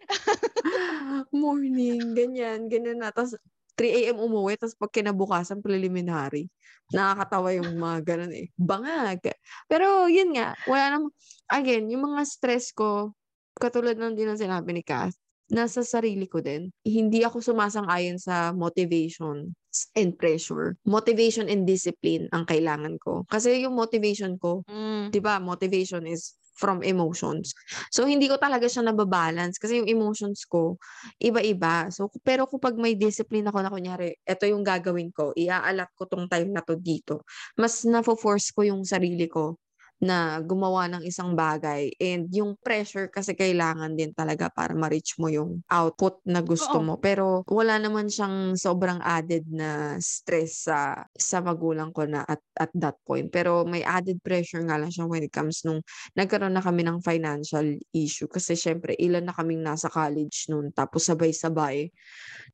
[1.31, 3.13] Morning, ganyan, ganyan na.
[3.13, 3.37] Tapos,
[3.77, 4.17] 3 a.m.
[4.19, 6.49] umuwi, tapos pag kinabukasan, preliminary.
[6.91, 8.47] Nakakatawa yung mga ganun eh.
[8.59, 9.21] Bangag.
[9.69, 11.13] Pero, yun nga, wala namang,
[11.47, 13.15] again, yung mga stress ko,
[13.55, 15.15] katulad ng din ang sinabi ni Kath,
[15.51, 16.71] nasa sarili ko din.
[16.87, 19.51] Hindi ako sumasang-ayon sa motivation
[19.95, 20.75] and pressure.
[20.87, 23.27] Motivation and discipline ang kailangan ko.
[23.27, 25.11] Kasi yung motivation ko, Mm.
[25.11, 27.57] 'di ba, motivation is from emotions.
[27.89, 30.77] So hindi ko talaga siya nababalance kasi yung emotions ko
[31.17, 31.89] iba-iba.
[31.89, 36.29] So pero kapag may discipline ako na kunyari, ito yung gagawin ko, iaalat ko tong
[36.29, 37.25] time na to dito.
[37.57, 39.57] Mas na-force ko yung sarili ko
[40.01, 45.29] na gumawa ng isang bagay and yung pressure kasi kailangan din talaga para ma-reach mo
[45.29, 46.85] yung output na gusto Oo.
[46.85, 46.93] mo.
[46.97, 52.73] Pero wala naman siyang sobrang added na stress sa sa magulang ko na at at
[52.73, 53.29] that point.
[53.29, 55.85] Pero may added pressure nga lang siya when it comes nung
[56.17, 58.25] nagkaroon na kami ng financial issue.
[58.25, 61.93] Kasi syempre ilan na kaming nasa college noon tapos sabay-sabay.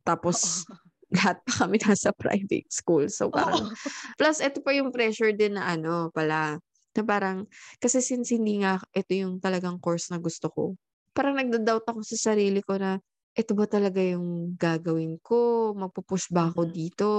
[0.04, 0.68] Tapos
[1.16, 3.08] lahat pa kami nasa private school.
[3.08, 3.72] So parang
[4.20, 6.60] Plus, ito pa yung pressure din na ano pala,
[6.98, 7.46] na parang,
[7.80, 10.64] kasi since hindi nga ito yung talagang course na gusto ko,
[11.14, 13.00] parang nagda-doubt ako sa sarili ko na,
[13.38, 15.72] ito ba talaga yung gagawin ko?
[15.78, 16.74] Magpupush ba ako Mhm.
[16.74, 17.10] dito?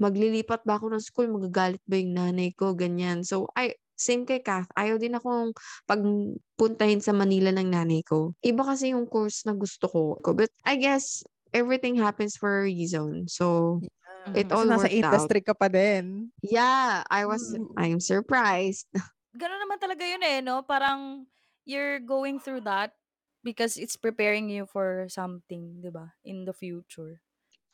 [0.00, 1.28] Maglilipat ba ako ng school?
[1.28, 2.72] Magagalit ba yung nanay ko?
[2.72, 3.20] Ganyan.
[3.28, 5.52] So, I, same kay Kath, ayaw din akong
[5.84, 8.32] pagpuntahin sa Manila ng nanay ko.
[8.40, 10.02] Iba kasi yung course na gusto ko.
[10.32, 11.20] But I guess,
[11.52, 13.28] everything happens for a reason.
[13.28, 13.80] So,
[14.34, 15.30] It Kasi all nasa worked out.
[15.30, 16.30] industry ka pa din.
[16.42, 17.74] Yeah, I was Mm.
[17.76, 18.86] I'm surprised.
[19.34, 20.62] Ganun naman talaga yun eh, no?
[20.66, 21.26] Parang
[21.62, 22.98] you're going through that
[23.46, 26.14] because it's preparing you for something, di ba?
[26.26, 27.22] In the future.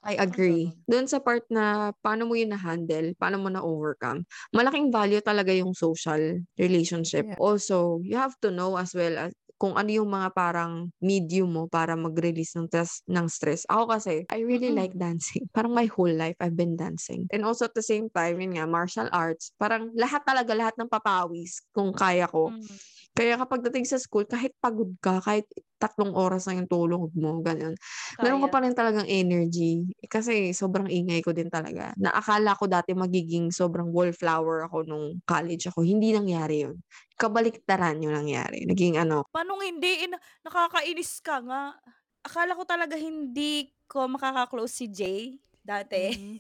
[0.07, 0.71] I agree.
[0.87, 4.23] Doon sa part na paano mo yun na-handle, paano mo na-overcome.
[4.55, 7.27] Malaking value talaga yung social relationship.
[7.27, 7.35] Yeah.
[7.43, 11.65] Also, you have to know as well as kung ano yung mga parang medium mo
[11.69, 13.63] para mag-release ng, stress, ng stress.
[13.73, 14.77] Ako kasi, I really Mm-mm.
[14.77, 15.49] like dancing.
[15.57, 17.27] Parang my whole life, I've been dancing.
[17.33, 19.53] And also at the same time, yun nga, martial arts.
[19.57, 22.53] Parang lahat talaga, lahat ng papawis kung kaya ko.
[22.53, 22.79] Mm.
[23.17, 25.49] Kaya kapag dating sa school, kahit pagod ka, kahit
[25.81, 27.73] tatlong oras lang yung tulog mo, ganun.
[28.21, 29.89] Meron ka pa rin talagang energy.
[30.01, 31.97] Eh, Kasi sobrang ingay ko din talaga.
[31.97, 35.81] Naakala ko dati magiging sobrang wallflower ako nung college ako.
[35.85, 36.77] Hindi nangyari yun.
[37.17, 38.69] Kabaliktaran yung nangyari.
[38.69, 40.09] Naging ano, Paano hindi?
[40.09, 41.77] Na- nakakainis ka nga.
[42.25, 46.13] Akala ko talaga hindi ko makaka-close si Jay dati.
[46.13, 46.37] Mhm.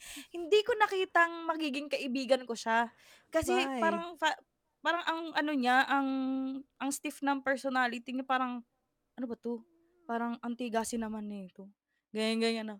[0.36, 2.90] hindi ko nakitang magiging kaibigan ko siya.
[3.30, 3.78] Kasi Why?
[3.80, 4.38] parang fa-
[4.80, 6.08] parang ang ano niya, ang
[6.80, 8.64] ang stiff ng personality niya parang
[9.16, 9.60] ano ba 'to?
[10.08, 11.68] Parang antigasin naman nito.
[12.10, 12.76] Ganyan ganyan na.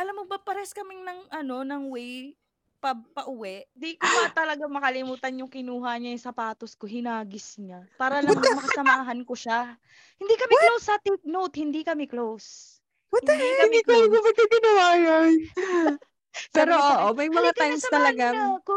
[0.00, 2.34] Alam mo ba pares kaming ng ano ng way
[2.82, 3.62] pa pauwi.
[3.70, 7.86] Di ko pa talaga makalimutan yung kinuha niya yung sapatos ko, hinagis niya.
[7.94, 9.78] Para lang makasamahan ko siya.
[10.18, 12.80] Hindi kami close sa take note, hindi kami close.
[13.14, 13.58] What the Hindi heck?
[13.62, 14.10] kami hindi ko alam close.
[14.10, 15.32] kung ba't niya ginawa yun.
[16.52, 18.26] Pero Sabi niya sa oo, akin, may mga halika na times samahan talaga.
[18.32, 18.74] mo na ako.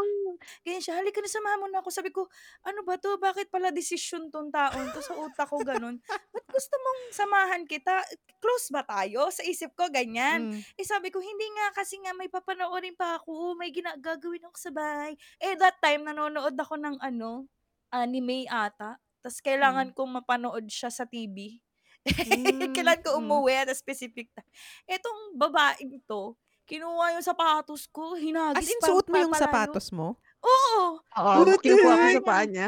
[0.60, 1.88] Ganyan siya, halika na samahan mo na ako.
[1.90, 2.28] Sabi ko,
[2.62, 3.16] ano ba to?
[3.16, 5.00] Bakit pala desisyon tong taon to?
[5.00, 5.96] Sa utak ko ganun.
[6.04, 8.04] Ba't gusto mong samahan kita?
[8.38, 9.32] Close ba tayo?
[9.32, 10.52] Sa isip ko, ganyan.
[10.52, 10.60] Mm.
[10.76, 14.72] Eh sabi ko, hindi nga kasi nga may papanoorin pa ako, may ginagagawin ako sa
[14.72, 15.12] bahay.
[15.40, 17.48] Eh that time, nanonood ako ng ano,
[17.88, 19.00] anime ata.
[19.24, 19.94] Tapos kailangan Mm.
[19.96, 21.60] kong mapanood siya sa TV.
[22.30, 23.20] Mm, kailangan ko mm.
[23.20, 24.46] umuwi at a specific time.
[24.86, 29.44] Etong babaeng to, kinuha yung sapatos ko, hinagis As in, pa- suot mo yung papalayo.
[29.46, 30.18] sapatos mo?
[30.46, 31.02] Oo.
[31.16, 32.14] Oo, What the kinukuha ko heck?
[32.14, 32.66] sa paa niya.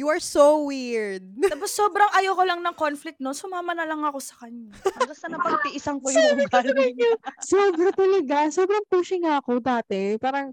[0.00, 1.20] You are so weird.
[1.44, 3.36] Tapos sobrang ayoko lang ng conflict, no?
[3.36, 4.72] Sumama na lang ako sa kanya.
[4.72, 7.12] Hanggang sa napagtiisan ko yung ugali niya.
[7.44, 8.48] Sobra talaga.
[8.48, 10.16] Sobrang pushing nga ako dati.
[10.16, 10.48] Parang,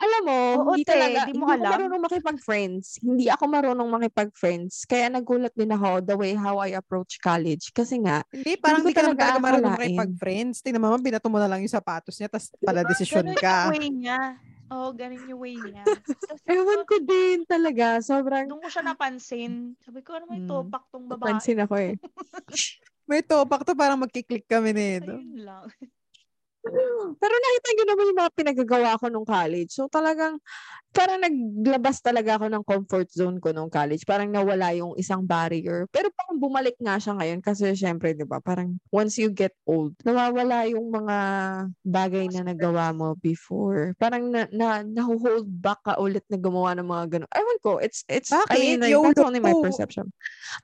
[0.00, 1.70] alam mo, Oo, hindi te, talaga, di hindi mo ako alam.
[1.78, 2.86] marunong makipag-friends.
[2.98, 4.74] Hindi ako marunong makipag-friends.
[4.88, 7.70] Kaya nagulat din ako the way how I approach college.
[7.70, 9.86] Kasi nga, Hindi, parang ko hindi ka naman talaga talaga marunong akalain.
[9.94, 10.56] makipag-friends.
[10.66, 13.54] Tingnan mo, binato mo na lang yung sapatos niya, tapos pala desisyon Ganun ka.
[13.54, 14.18] yung way niya.
[14.68, 15.84] Oo, ganun yung way niya.
[15.84, 17.98] Tapos ewan ko din talaga.
[18.04, 19.74] Sobrang Doon ko siya napansin.
[19.80, 20.48] Sabi ko, ano may Mm.
[20.48, 21.16] topak tong babae?
[21.32, 21.94] napansin ako eh.
[23.08, 25.16] May topak to, parang magkiklik kami nito.
[25.16, 25.64] Ayun lang.
[27.18, 29.70] Pero nakita niyo naman yung mga pinagagawa ko nung college.
[29.72, 30.38] So talagang,
[30.92, 34.02] parang naglabas talaga ako ng comfort zone ko nung college.
[34.04, 35.86] Parang nawala yung isang barrier.
[35.94, 39.94] Pero parang bumalik nga siya ngayon kasi syempre, di ba, parang once you get old,
[40.02, 41.16] nawawala yung mga
[41.86, 43.94] bagay na nagawa mo before.
[43.96, 47.30] Parang na, na, nahuhold back ka ulit na gumawa ng mga ganun.
[47.32, 48.58] Ewan ko, it's, it's, I Bakit?
[48.58, 50.10] mean, like, that's only my perception.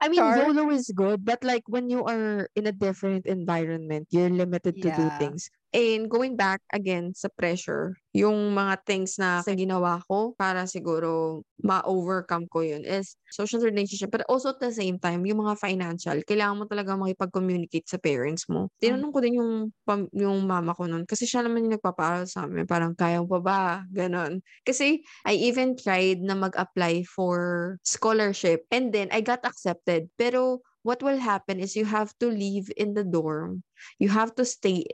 [0.00, 0.36] I mean, Char.
[0.50, 4.88] YOLO is good, but like when you are in a different environment, you're limited to
[4.90, 5.18] do Yeah.
[5.18, 5.50] things.
[5.74, 12.46] And going back again sa pressure, yung mga things na ginawa ko para siguro ma-overcome
[12.46, 14.14] ko yun is social relationship.
[14.14, 18.46] But also at the same time, yung mga financial, kailangan mo talaga makipag-communicate sa parents
[18.46, 18.70] mo.
[18.78, 19.74] Tinanong ko din yung,
[20.14, 22.70] yung mama ko nun kasi siya naman yung nagpapaaral sa amin.
[22.70, 23.62] Parang kaya mo pa ba?
[23.90, 24.46] Ganon.
[24.62, 30.06] Kasi I even tried na mag-apply for scholarship and then I got accepted.
[30.14, 33.66] Pero what will happen is you have to live in the dorm.
[33.98, 34.86] You have to stay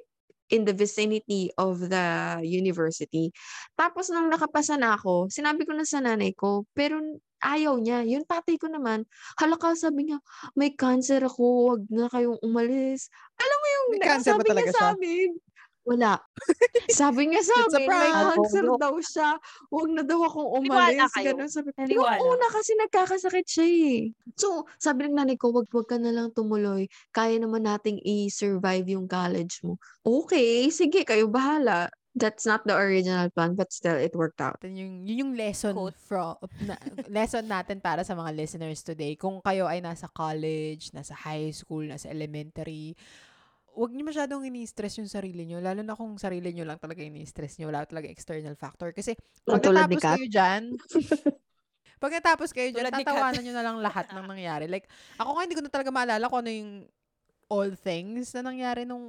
[0.51, 3.31] in the vicinity of the university.
[3.79, 6.99] Tapos nung nakapasa na ako, sinabi ko na sa nanay ko, pero
[7.41, 8.05] ayaw niya.
[8.05, 9.09] Yung tatay ko naman,
[9.41, 10.19] halaka sabi niya,
[10.53, 13.09] may cancer ako, wag na kayong umalis.
[13.41, 15.31] Alam mo yung May cancer ba sabi talaga niya sa amin?
[15.89, 16.21] Wala.
[17.01, 19.31] sabi niya sa amin, may cancer daw siya.
[19.73, 21.13] Wag na daw akong umalis.
[21.17, 21.79] Ganun sabi ko.
[21.83, 22.21] Nung Naniwala?
[22.21, 23.97] una kasi nagkakasakit siya eh.
[24.37, 26.85] So, sabi ng nanay ko, wag, wag ka na lang tumuloy.
[27.11, 29.81] Kaya naman nating i-survive yung college mo.
[30.05, 31.89] Okay, sige, kayo bahala.
[32.11, 34.59] That's not the original plan, but still, it worked out.
[34.67, 35.95] Yun yung, yun yung lesson Quote.
[35.95, 36.35] from
[36.67, 36.75] na,
[37.07, 39.15] lesson natin para sa mga listeners today.
[39.15, 42.99] Kung kayo ay nasa college, nasa high school, nasa elementary,
[43.73, 45.59] huwag niyo masyadong ini-stress yung sarili niyo.
[45.59, 47.71] Lalo na kung sarili niyo lang talaga ini-stress niyo.
[47.71, 48.91] Wala talaga external factor.
[48.91, 50.15] Kasi pag Tulad ni natapos Kat.
[50.17, 50.63] kayo dyan,
[52.03, 52.91] pag natapos kayo Kat.
[52.93, 54.67] tatawanan niyo na lang lahat ng nangyari.
[54.67, 56.73] Like, ako nga hindi ko na talaga maalala kung ano yung
[57.51, 59.03] all things na nangyari nung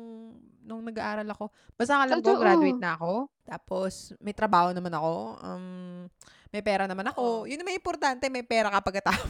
[0.62, 1.49] nung nag-aaral ako.
[1.74, 3.30] Basta alam ko, graduate na ako.
[3.45, 5.14] Tapos, may trabaho naman ako.
[5.41, 6.05] Um,
[6.49, 7.22] may pera naman ako.
[7.22, 7.39] Oo.
[7.45, 9.30] Yun may importante, may pera ka pagkatapos.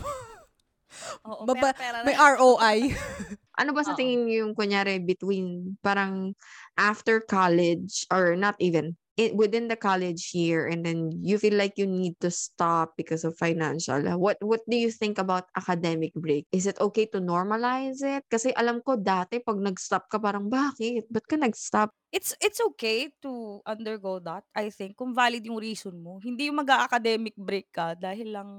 [1.23, 2.05] Oo, Baba- pera-pera na.
[2.05, 2.77] may ROI.
[3.62, 6.34] Ano ba sa tingin niyo yung kunyari between parang
[6.74, 11.78] after college or not even i- within the college year and then you feel like
[11.78, 16.49] you need to stop because of financial what what do you think about academic break?
[16.49, 18.26] Is it okay to normalize it?
[18.32, 21.05] Kasi alam ko dati pag nag-stop ka parang bakit?
[21.12, 21.93] Ba't ka nag-stop?
[22.12, 26.20] It's it's okay to undergo that, I think, kung valid yung reason mo.
[26.20, 28.49] Hindi yung mag-academic break ka dahil lang,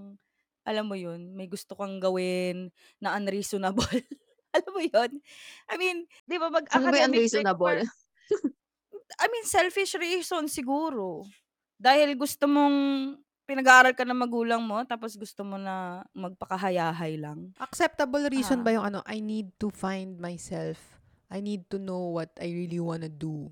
[0.64, 3.84] alam mo yun, may gusto kang gawin na unreasonable.
[4.56, 5.10] alam mo yun?
[5.66, 8.50] I mean, di ba ano ba yung mag-academic unreasonable for,
[9.18, 11.24] I mean, selfish reason siguro.
[11.76, 12.76] Dahil gusto mong
[13.44, 17.52] pinag-aaral ka ng magulang mo, tapos gusto mo na magpakahayahay lang.
[17.58, 18.64] Acceptable reason Ah.
[18.64, 20.78] ba yung ano, I need to find myself.
[21.28, 23.50] I need to know what I really wanna do.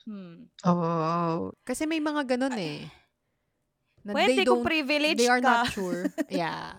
[0.00, 0.48] Hmm.
[0.64, 2.88] oh Kasi may mga ganun eh.
[4.00, 5.64] Na Pwede they kung don't, privilege they are ka.
[5.64, 6.08] not sure.
[6.32, 6.72] Yeah.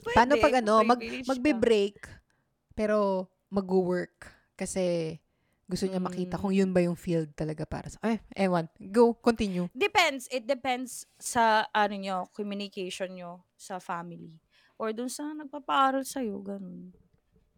[0.00, 1.30] Pwede Paano pag kung ano, mag, privileged ka.
[1.32, 1.96] magbe-break,
[2.74, 4.28] pero mag-work.
[4.54, 5.16] Kasi
[5.64, 6.42] gusto niya makita Mm.
[6.42, 7.98] kung yun ba yung field talaga para sa...
[8.04, 8.68] Eh, ewan.
[8.92, 9.70] Go, continue.
[9.72, 10.28] Depends.
[10.30, 14.38] It depends sa ano nyo, communication nyo sa family.
[14.78, 16.92] Or dun sa nagpapaaral sa'yo, ganun.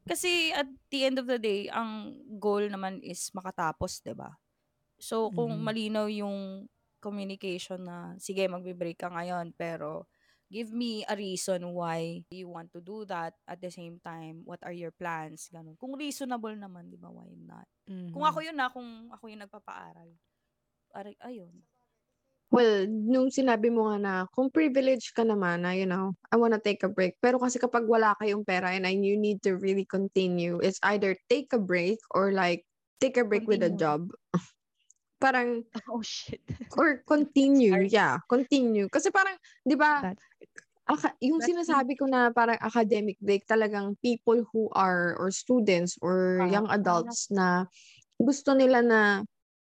[0.06, 4.38] Kasi at the end of the day, ang goal naman is makatapos, 'di ba?
[5.00, 5.64] So, kung Mhm.
[5.66, 6.68] malinaw yung
[7.02, 10.08] communication na, sige, magbe-break ka ngayon, pero
[10.50, 13.34] give me a reason why you want to do that.
[13.46, 15.50] At the same time, what are your plans?
[15.50, 15.78] Ganun.
[15.78, 17.66] Kung reasonable naman, di ba, why not?
[17.86, 20.10] Kung ako yun na, kung ako yung nagpapaaral.
[20.96, 21.52] Aray, ayun.
[22.46, 26.62] Well, nung sinabi mo nga na kung privileged ka naman na, you know, I wanna
[26.62, 27.18] take a break.
[27.18, 31.18] Pero kasi kapag wala kayong pera and then you need to really continue, it's either
[31.26, 32.62] take a break or like
[33.02, 33.82] take a break with a Continue.
[33.82, 34.00] job.
[35.20, 36.40] Parang Oh, shit.
[36.76, 38.86] or continue, yeah, continue.
[38.88, 40.12] Kasi parang, 'di ba,
[40.86, 45.98] aka- yung That's sinasabi ko na parang academic break, talagang people who are or students
[46.00, 47.66] or Ah, young adults na
[48.18, 49.00] gusto nila na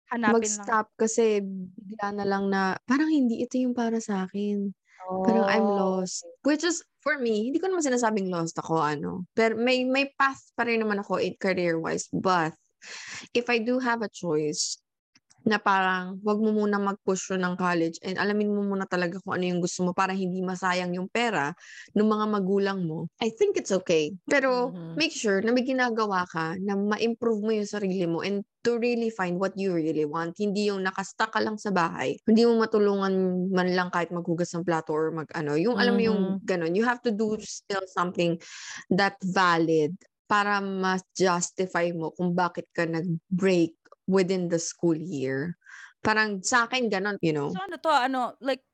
[0.10, 0.34] Hanapin lang.
[0.34, 4.74] mag-stop kasi bigla na lang na parang hindi ito yung para sa akin.
[5.22, 6.26] Parang I'm Oh, lost.
[6.48, 9.28] Which is, for me, hindi ko naman sinasabing lost ako, ano.
[9.36, 12.08] Pero may, may path pa rin naman ako in career-wise.
[12.16, 12.56] But,
[13.36, 14.80] if I do have a choice,
[15.48, 19.40] na parang wag mo muna mag-push yun ng college and alamin mo muna talaga kung
[19.40, 21.56] ano yung gusto mo para hindi masayang yung pera
[21.96, 24.12] ng mga magulang mo, I think it's okay.
[24.28, 24.96] Pero Mhm.
[25.00, 29.08] make sure na may ginagawa ka na ma-improve mo yung sarili mo and to really
[29.08, 30.36] find what you really want.
[30.36, 32.20] Hindi yung nakastuck ka lang sa bahay.
[32.28, 35.56] Hindi mo matulungan man lang kahit maghugas ng plato or mag ano.
[35.56, 36.76] Yung alam mo yung ganun.
[36.76, 38.36] You have to do still something
[38.92, 39.96] that valid
[40.30, 43.79] para ma-justify mo kung bakit ka nag-break
[44.10, 45.54] within the school year.
[46.02, 47.54] Parang sa akin ganun, you know.
[47.54, 48.66] So ano to, ano, like,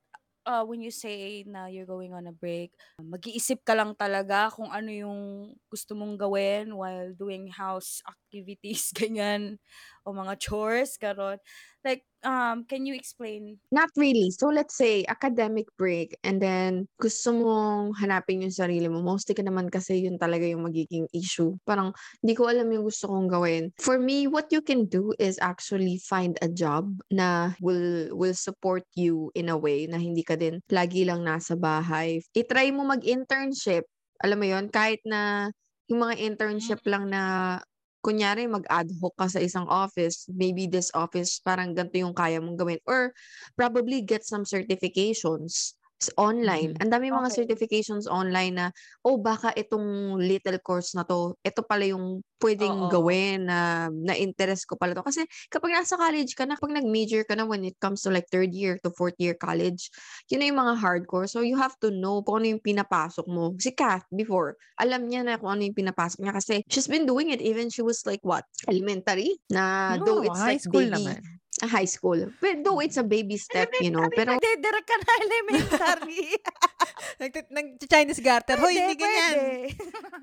[0.47, 2.71] uh, when you say na you're going on a break,
[3.01, 5.21] mag-iisip ka lang talaga kung ano yung
[5.67, 9.59] gusto mong gawin while doing house activities, ganyan,
[10.05, 11.41] o mga chores, ganon.
[11.81, 13.61] Like, um, can you explain?
[13.69, 14.33] Not really.
[14.33, 19.05] So let's say academic break and then gusto mong hanapin yung sarili mo.
[19.05, 21.53] Mostly ka naman kasi yun talaga yung magiging issue.
[21.65, 21.93] Parang
[22.25, 23.69] hindi ko alam yung gusto kong gawin.
[23.77, 28.85] For me, what you can do is actually find a job na will will support
[28.97, 32.21] you in a way na hindi ka din lagi lang nasa bahay.
[32.33, 33.85] I-try mo mag-internship.
[34.25, 35.53] Alam mo yon kahit na
[35.85, 37.61] yung mga internship lang na
[38.05, 42.57] kunyari mag-ad hoc ka sa isang office, maybe this office parang ganito yung kaya mong
[42.61, 43.09] gawin or
[43.57, 45.73] probably get some certifications
[46.19, 46.71] online.
[46.71, 46.83] Mhm.
[46.83, 47.41] Ang dami mga Okay.
[47.43, 48.67] certifications online na
[49.07, 52.91] oh baka itong little course na to, ito pala yung pwedeng Oo.
[52.91, 55.01] gawin na na-interest ko pala to.
[55.01, 58.27] Kasi kapag nasa college ka na, kapag nag-major ka na when it comes to like
[58.29, 59.87] third year to fourth year college,
[60.29, 61.25] yun na yung mga hardcore.
[61.31, 63.55] So you have to know kung ano yung pinapasok mo.
[63.57, 67.31] Si Kath before, alam niya na kung ano yung pinapasok niya kasi she's been doing
[67.31, 68.43] it even she was like what?
[68.67, 69.39] Elementary?
[69.49, 71.39] Na though No, it's high like school baby, naman.
[71.63, 72.31] Ah, high school.
[72.43, 74.07] But though it's a baby step, you know.
[74.11, 76.35] Pero Nagdedera ka na elementary.
[77.21, 78.59] Nag- Nag-Chinese garter.
[78.59, 79.71] Hoy, hindi ganyan.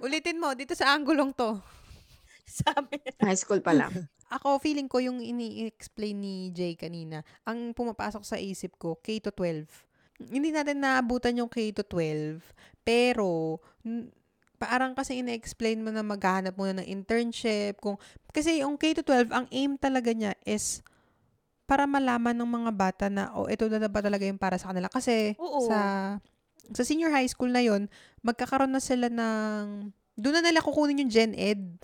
[0.05, 1.57] Ulitin mo, dito sa anggulong to.
[2.61, 4.11] Sabi high school pa lang.
[4.33, 9.28] Ako, feeling ko yung ini-explain ni Jay kanina, ang pumapasok sa isip ko, K to
[9.28, 9.68] 12.
[10.33, 12.41] Hindi natin naabutan yung K to 12,
[12.80, 14.09] pero n-
[14.57, 17.76] parang kasi ina-explain mo na maghahanap muna ng internship.
[17.76, 18.01] Kung,
[18.33, 20.80] kasi yung K to 12, ang aim talaga niya is
[21.73, 24.93] para malaman ng mga bata na, oh, ito na ba talaga yung para sa kanila.
[24.93, 25.64] Kasi Oo.
[25.64, 25.81] sa
[26.68, 27.89] sa senior high school na yon
[28.20, 29.89] magkakaroon na sila ng,
[30.20, 31.81] doon na nila kukunin yung Gen Ed.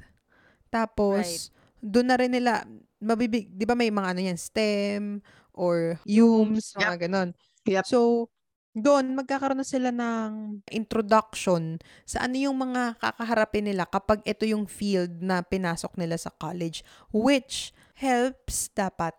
[0.68, 1.48] Tapos,
[1.80, 2.68] doon na rin nila,
[3.00, 5.24] mabibig, di ba may mga ano yan, STEM,
[5.56, 7.32] or UMS, mga ganon.
[7.64, 7.88] Yep.
[7.88, 8.28] So,
[8.76, 14.68] doon, magkakaroon na sila ng introduction sa ano yung mga kakaharapin nila kapag ito yung
[14.70, 19.16] field na pinasok nila sa college, which helps dapat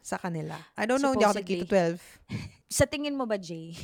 [0.00, 0.56] sa kanila.
[0.76, 1.60] I don't know, hindi ako Supposedly.
[1.60, 1.68] nag-K to
[2.68, 2.72] 12.
[2.72, 3.76] Sa tingin mo ba, Jay?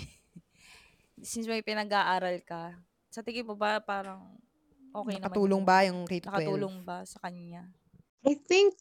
[1.23, 2.77] Since may pinag-aaral ka,
[3.09, 4.37] sa tingin mo ba parang
[4.93, 5.71] okay Nakatulong naman?
[5.73, 6.33] ba yung K to 12?
[6.33, 7.63] Nakatulong ba sa kanya?
[8.27, 8.75] I think,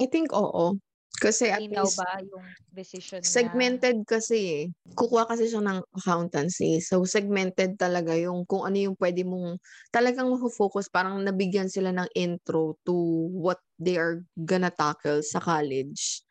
[0.00, 0.78] I think oo.
[1.14, 2.42] Kasi at least, ba yung
[2.74, 3.30] decision niya?
[3.30, 4.64] segmented kasi eh.
[4.98, 6.82] Kukuha kasi siya ng accountancy.
[6.82, 9.62] So, segmented talaga yung kung ano yung pwede mong
[9.94, 12.94] talagang focus Parang nabigyan sila ng intro to
[13.30, 16.23] what they are gonna tackle sa college.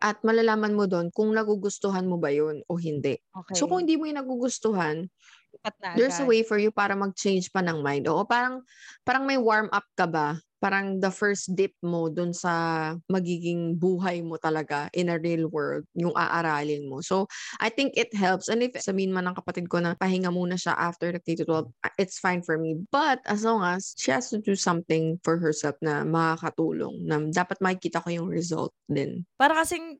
[0.00, 3.20] At malalaman mo doon kung nagugustuhan mo ba yun o hindi.
[3.34, 3.54] Okay.
[3.56, 5.08] So, kung hindi mo yung nagugustuhan,
[5.52, 8.06] Lipat na there's a way for you para mag-change pa ng mind.
[8.08, 8.62] Oo, parang,
[9.02, 10.38] parang may warm up ka ba?
[10.60, 15.88] Parang the first dip mo dun sa magiging buhay mo talaga in a real world,
[15.96, 17.00] yung aaralin mo.
[17.00, 17.26] So,
[17.58, 18.52] I think it helps.
[18.52, 22.20] And if sabihin man ng kapatid ko na pahinga muna siya after the K-12, it's
[22.20, 22.84] fine for me.
[22.92, 27.58] But as long as she has to do something for herself na makakatulong, na dapat
[27.64, 29.24] makikita ko yung result din.
[29.40, 29.96] Para kasing,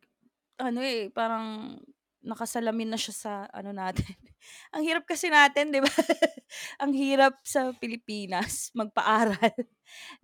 [0.60, 1.80] ano eh, parang
[2.20, 4.04] nakasalamin na siya sa ano natin.
[4.74, 5.90] Ang hirap kasi natin, di ba?
[6.82, 9.54] Ang hirap sa Pilipinas magpaaral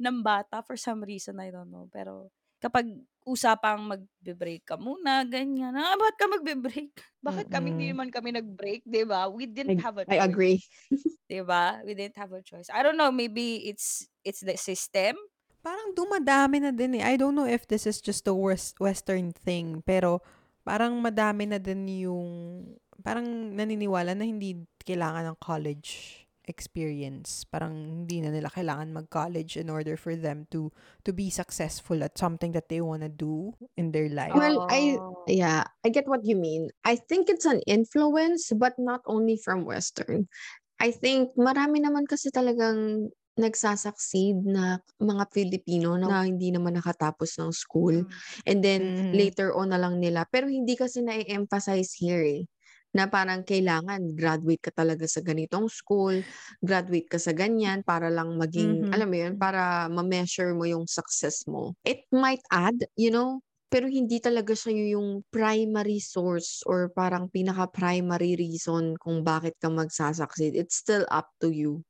[0.01, 1.89] ng bata for some reason, I don't know.
[1.93, 2.31] Pero
[2.61, 2.87] kapag
[3.27, 5.75] usapang magbe-break ka muna, ganyan.
[5.77, 6.95] Ah, ba't ka magbe-break?
[7.25, 7.93] Bakit kami hindi Mm-mm.
[7.93, 9.27] naman kami nag-break, di ba?
[9.29, 10.31] We didn't have a I choice.
[10.31, 10.63] agree.
[11.27, 11.83] Di ba?
[11.87, 12.71] We didn't have a choice.
[12.71, 15.19] I don't know, maybe it's it's the system.
[15.67, 17.03] Parang dumadami na din eh.
[17.03, 20.23] I don't know if this is just a west, western thing, pero
[20.67, 22.31] parang madami na din yung,
[23.07, 27.43] parang naniniwala na hindi kailangan ng college experience.
[27.47, 30.71] Parang hindi na nila kailangan mag-college in order for them to
[31.03, 34.35] to be successful at something that they wanna do in their life.
[34.35, 35.25] Well, I Oh.
[35.27, 36.71] yeah, I get what you mean.
[36.85, 40.27] I think it's an influence, but not only from Western.
[40.83, 47.53] I think marami naman kasi talagang nagsasucceed na mga Filipino na hindi naman nakatapos ng
[47.53, 48.01] school.
[48.01, 48.23] Mm.
[48.49, 49.07] And then Mhm.
[49.13, 50.25] later on na lang nila.
[50.33, 52.43] Pero hindi kasi na-emphasize here eh.
[52.97, 56.25] Na parang kailangan graduate ka talaga sa ganitong school,
[56.65, 58.97] graduate ka sa ganyan para lang maging, Mhm.
[58.97, 61.77] alam mo yun, para ma-measure mo yung success mo.
[61.85, 68.39] It might add, you know, pero hindi talaga siya yung primary source or parang pinaka-primary
[68.41, 70.57] reason kung bakit ka magsasucceed.
[70.57, 71.85] It's still up to you.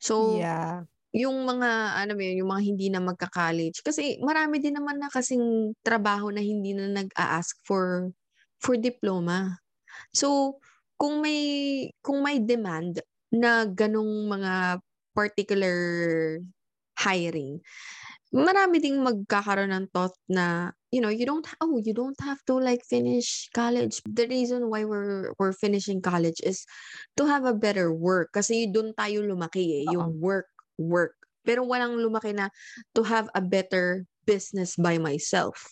[0.00, 0.82] So, yeah.
[1.12, 1.70] yung mga
[2.00, 6.32] ano mo yun, yung mga hindi na magka-college kasi marami din naman na kasing trabaho
[6.32, 8.08] na hindi na nag-a-ask for
[8.56, 9.60] for diploma.
[10.16, 10.58] So,
[10.96, 11.40] kung may
[12.00, 13.00] kung may demand
[13.32, 14.80] na ganong mga
[15.12, 15.76] particular
[16.96, 17.60] hiring,
[18.30, 22.58] marami ding magkakaroon ng thought na you know, you don't oh, you don't have to
[22.58, 24.02] like finish college.
[24.06, 26.66] The reason why we're we're finishing college is
[27.14, 29.94] to have a better work kasi doon tayo lumaki eh, Oo.
[29.94, 31.14] yung work work.
[31.46, 32.50] Pero walang lumaki na
[32.94, 35.62] to have a better business by myself.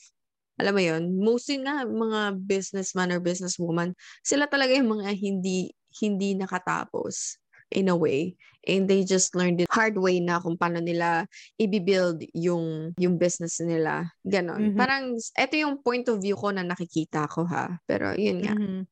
[0.59, 1.03] Alam mo yun?
[1.19, 3.95] Mostly nga mga businessman or businesswoman,
[4.27, 5.71] sila talaga yung mga hindi
[6.03, 7.39] hindi nakatapos
[7.73, 8.37] in a way.
[8.69, 11.25] And they just learned it hard way na kung paano nila
[11.57, 14.13] i-build yung yung business nila.
[14.27, 14.75] Ganon.
[14.75, 14.77] Mhm.
[14.77, 17.81] Parang ito yung point of view ko na nakikita ko ha.
[17.89, 18.53] Pero yun nga.
[18.57, 18.85] Mhm.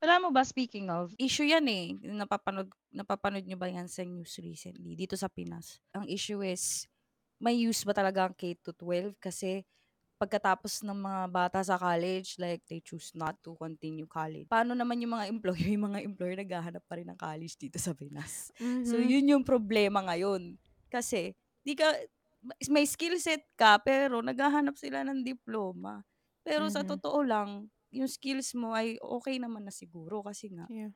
[0.00, 1.92] Wala mo ba, speaking of, issue yan eh.
[2.00, 5.76] Napapanood, napapanood nyo ba yan sa news recently dito sa Pinas?
[5.92, 6.88] Ang issue is,
[7.36, 9.12] may use ba talaga ang K to 12?
[9.20, 9.60] Kasi
[10.20, 14.44] pagkatapos ng mga bata sa college, like they choose not to continue college.
[14.52, 15.64] Paano naman yung mga employer?
[15.74, 18.52] Yung mga employer naghahanap pa rin ng college dito sa Pinas.
[18.84, 19.16] So, Mhm.
[19.16, 20.60] yun yung problema ngayon.
[20.92, 21.32] Kasi,
[21.64, 21.88] di ka,
[22.68, 26.04] may skill set ka, pero naghahanap sila ng diploma.
[26.44, 26.84] Pero sa Mhm.
[26.84, 30.90] totoo lang, yung skills mo ay okay naman na siguro kasi nga, Yeah.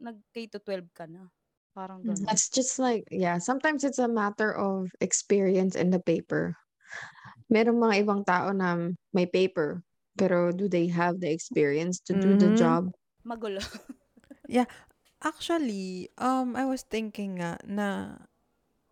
[0.00, 1.30] nag K to 12 ka na.
[1.76, 2.08] parang Mhm.
[2.08, 2.30] gano'n.
[2.30, 6.56] It's just like, yeah, sometimes it's a matter of experience in the paper.
[7.52, 9.84] Merong mga ibang tao na may paper,
[10.16, 12.58] pero do they have the experience to do the Mhm.
[12.58, 12.82] job?
[13.24, 13.60] Magulo.
[15.24, 18.20] Actually, um, I was thinking nga na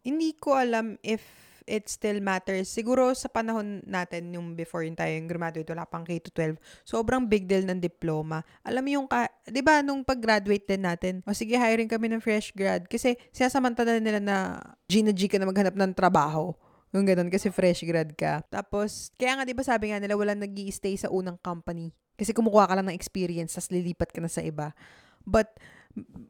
[0.00, 1.20] hindi ko alam if
[1.68, 2.72] it still matters.
[2.72, 6.59] Siguro sa panahon natin, yung before yung tayo yung graduate, wala pang K to 12,
[6.82, 8.42] sobrang big deal ng diploma.
[8.66, 12.24] Alam mo yung, ka, di ba, nung pag-graduate din natin, o sige, hiring kami ng
[12.24, 12.88] fresh grad.
[12.90, 14.59] Kasi sinasamantala nila na
[14.90, 16.50] G na G ka na maghanap ng trabaho.
[16.93, 18.45] Yung ganun, kasi fresh grad ka.
[18.53, 21.88] Tapos, kaya nga, di ba sabi nga nila, walang nag stay sa unang company.
[22.20, 24.76] Kasi kumukuha ka lang ng experience, tas lilipat ka na sa iba.
[25.24, 25.57] But,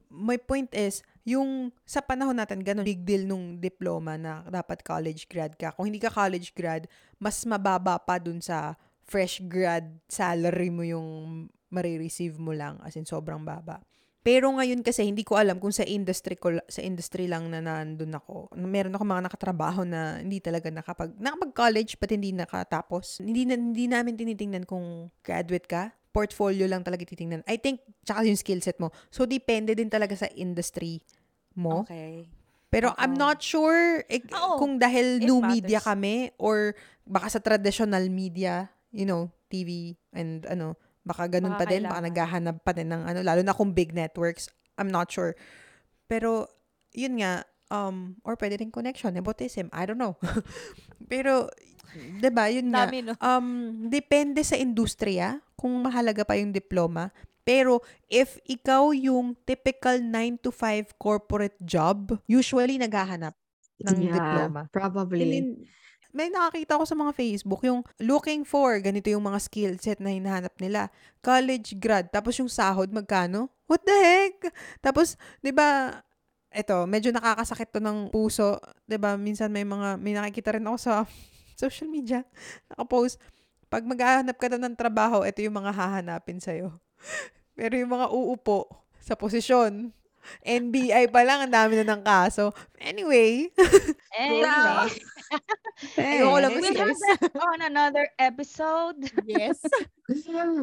[0.07, 5.27] my point is, yung sa panahon natin, ganun, big deal nung diploma na dapat college
[5.27, 5.75] grad ka.
[5.75, 6.87] Kung hindi ka college grad,
[7.19, 12.79] mas mababa pa dun sa fresh grad salary mo yung marireceive mo lang.
[12.87, 13.83] As in, sobrang baba.
[14.23, 18.15] Pero ngayon kasi hindi ko alam kung sa industry ko sa industry lang na nandun
[18.15, 18.55] ako.
[18.55, 23.19] Meron ako mga nakatrabaho na hindi talaga nakapag nakapag-college but hindi nakatapos.
[23.19, 25.91] Hindi na, hindi namin tinitingnan kung graduate ka.
[26.15, 27.43] Portfolio lang talaga titingnan.
[27.51, 28.95] I think tsaka yung skill set mo.
[29.11, 31.03] So depende din talaga sa industry
[31.59, 31.83] mo.
[31.83, 32.31] Okay.
[32.73, 33.27] Pero I'm Oo.
[33.27, 35.91] not sure eh, kung dahil new media matters.
[35.93, 36.73] kami or
[37.05, 42.03] baka sa traditional media, you know, TV and ano, baka ganun Baka pa din, baka
[42.03, 44.47] naghahanap pa din ng ano, lalo na kung big networks.
[44.79, 45.35] I'm not sure.
[46.07, 46.49] Pero,
[46.95, 50.17] yun nga, um, or pwede rin connection, nepotism, I don't know.
[51.13, 51.51] Pero,
[52.33, 53.15] ba yun nga, Dami, no?
[53.19, 53.49] um,
[53.91, 57.11] depende sa industriya kung mahalaga pa yung diploma.
[57.43, 63.35] Pero, if ikaw yung typical 9 to 5 corporate job, usually naghahanap
[63.83, 64.71] ng Yeah, diploma.
[64.71, 65.23] Probably.
[65.27, 65.49] And then,
[66.13, 70.13] may nakakita ko sa mga Facebook, yung looking for, ganito yung mga skill set na
[70.13, 70.93] hinahanap nila.
[71.25, 73.49] College grad, tapos yung sahod, magkano?
[73.65, 74.53] What the heck?
[74.85, 76.01] Tapos, di ba,
[76.53, 78.61] eto, medyo nakakasakit to ng puso.
[78.85, 80.95] Ba, minsan may mga, may nakikita rin ako sa
[81.63, 82.21] social media,
[82.69, 83.17] nakapost,
[83.73, 86.77] pag maghahanap ka daw ng trabaho, ito yung mga hahanapin sa'yo.
[87.57, 88.69] Pero yung mga uupo
[89.01, 89.97] sa posisyon,
[90.45, 92.53] NBI pa lang, ang dami na ng kaso.
[92.79, 93.49] Anyway,
[94.19, 94.93] Anyway,
[95.97, 98.97] Ayoko lang we'll have that on another episode.
[99.25, 99.59] Yes.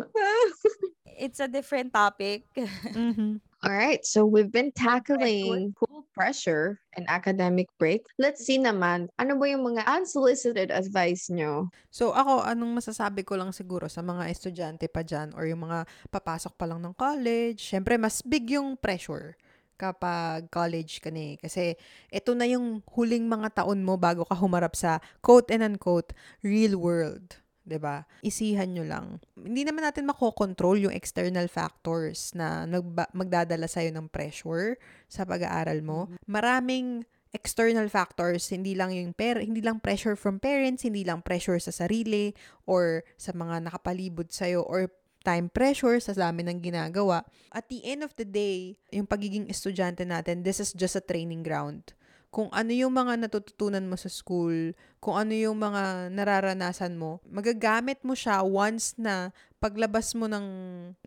[1.19, 2.47] It's a different topic.
[2.55, 3.41] mhm.
[3.59, 8.07] All right, so we've been tackling school pressure and academic break.
[8.15, 11.67] Let's see naman, ano ba yung mga unsolicited advice nyo?
[11.91, 15.83] So ako, anong masasabi ko lang siguro sa mga estudyante pa dyan or yung mga
[16.07, 19.35] papasok pa lang ng college, syempre mas big yung pressure
[19.79, 21.35] kapag college ka na eh.
[21.39, 21.79] Kasi
[22.11, 26.11] ito na yung huling mga taon mo bago ka humarap sa quote and unquote
[26.43, 27.39] real world.
[27.69, 28.01] 'di ba?
[28.25, 29.21] Isihan nyo lang.
[29.37, 35.85] Hindi naman natin makokontrol yung external factors na nagba- magdadala sa'yo ng pressure sa pag-aaral
[35.85, 36.09] mo.
[36.25, 41.61] Maraming external factors, hindi lang yung per hindi lang pressure from parents, hindi lang pressure
[41.61, 42.33] sa sarili
[42.65, 44.89] or sa mga nakapalibot sa or
[45.29, 47.21] time pressure sa dami ng ginagawa.
[47.53, 51.45] At the end of the day, yung pagiging estudyante natin, this is just a training
[51.45, 51.93] ground
[52.29, 58.05] kung ano yung mga natututunan mo sa school, kung ano yung mga nararanasan mo, magagamit
[58.05, 60.45] mo siya once na paglabas mo ng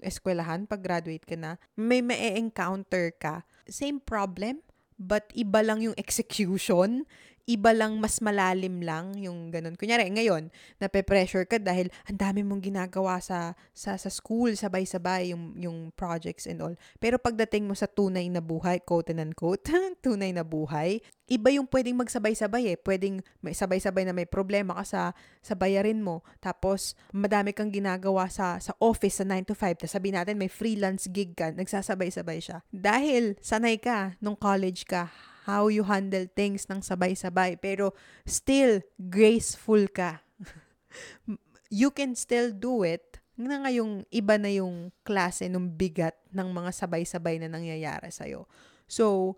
[0.02, 3.46] eskwelahan, pag-graduate ka na, may ma-encounter ka.
[3.70, 4.66] Same problem,
[4.98, 7.06] but iba lang yung execution,
[7.47, 9.74] iba lang mas malalim lang yung ganun.
[9.74, 15.59] Kunyari, ngayon, nape-pressure ka dahil ang dami mong ginagawa sa sa, sa school, sabay-sabay yung,
[15.59, 16.74] yung projects and all.
[17.03, 19.66] Pero pagdating mo sa tunay na buhay, quote and unquote,
[20.05, 22.78] tunay na buhay, iba yung pwedeng magsabay-sabay eh.
[22.78, 25.03] Pwedeng may sabay-sabay na may problema ka sa,
[25.43, 26.22] sa bayarin mo.
[26.38, 29.82] Tapos, madami kang ginagawa sa, sa office sa 9 to 5.
[29.82, 32.62] Tapos sabihin natin, may freelance gig ka, nagsasabay-sabay siya.
[32.70, 35.11] Dahil sanay ka nung college ka,
[35.47, 37.59] how you handle things ng sabay-sabay.
[37.59, 37.95] Pero
[38.26, 40.22] still, graceful ka.
[41.72, 46.70] you can still do it na ngayong iba na yung klase ng bigat ng mga
[46.70, 48.47] sabay-sabay na nangyayari sa'yo.
[48.86, 49.34] So,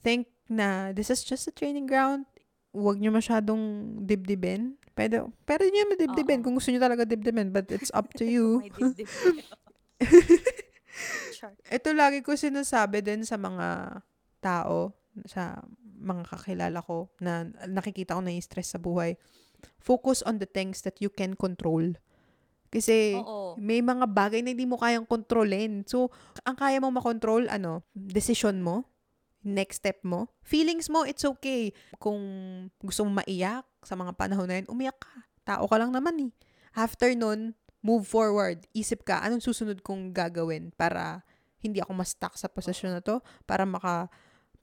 [0.00, 2.24] think na this is just a training ground.
[2.70, 4.78] Huwag nyo masyadong dibdibin.
[4.94, 6.44] Pwede, pwede nyo madibdibin Oo.
[6.46, 8.62] kung gusto nyo talaga dibdibin, but it's up to you.
[11.74, 14.00] Ito lagi ko sinasabi din sa mga
[14.38, 15.62] tao, sa
[16.00, 19.14] mga kakilala ko na nakikita ko na stress sa buhay.
[19.80, 21.94] Focus on the things that you can control.
[22.74, 23.54] Kasi Oo.
[23.54, 25.86] may mga bagay na hindi mo kayang kontrolin.
[25.86, 26.10] So,
[26.42, 28.90] ang kaya mo makontrol, ano, decision mo,
[29.46, 31.70] next step mo, feelings mo, it's okay.
[32.02, 32.18] Kung
[32.82, 35.14] gusto mo maiyak sa mga panahon na yun, umiyak ka.
[35.46, 36.30] Tao ka lang naman eh.
[36.74, 37.54] After nun,
[37.84, 38.64] move forward.
[38.74, 41.22] Isip ka, anong susunod kong gagawin para
[41.60, 44.08] hindi ako ma-stuck sa posisyon na to, para maka,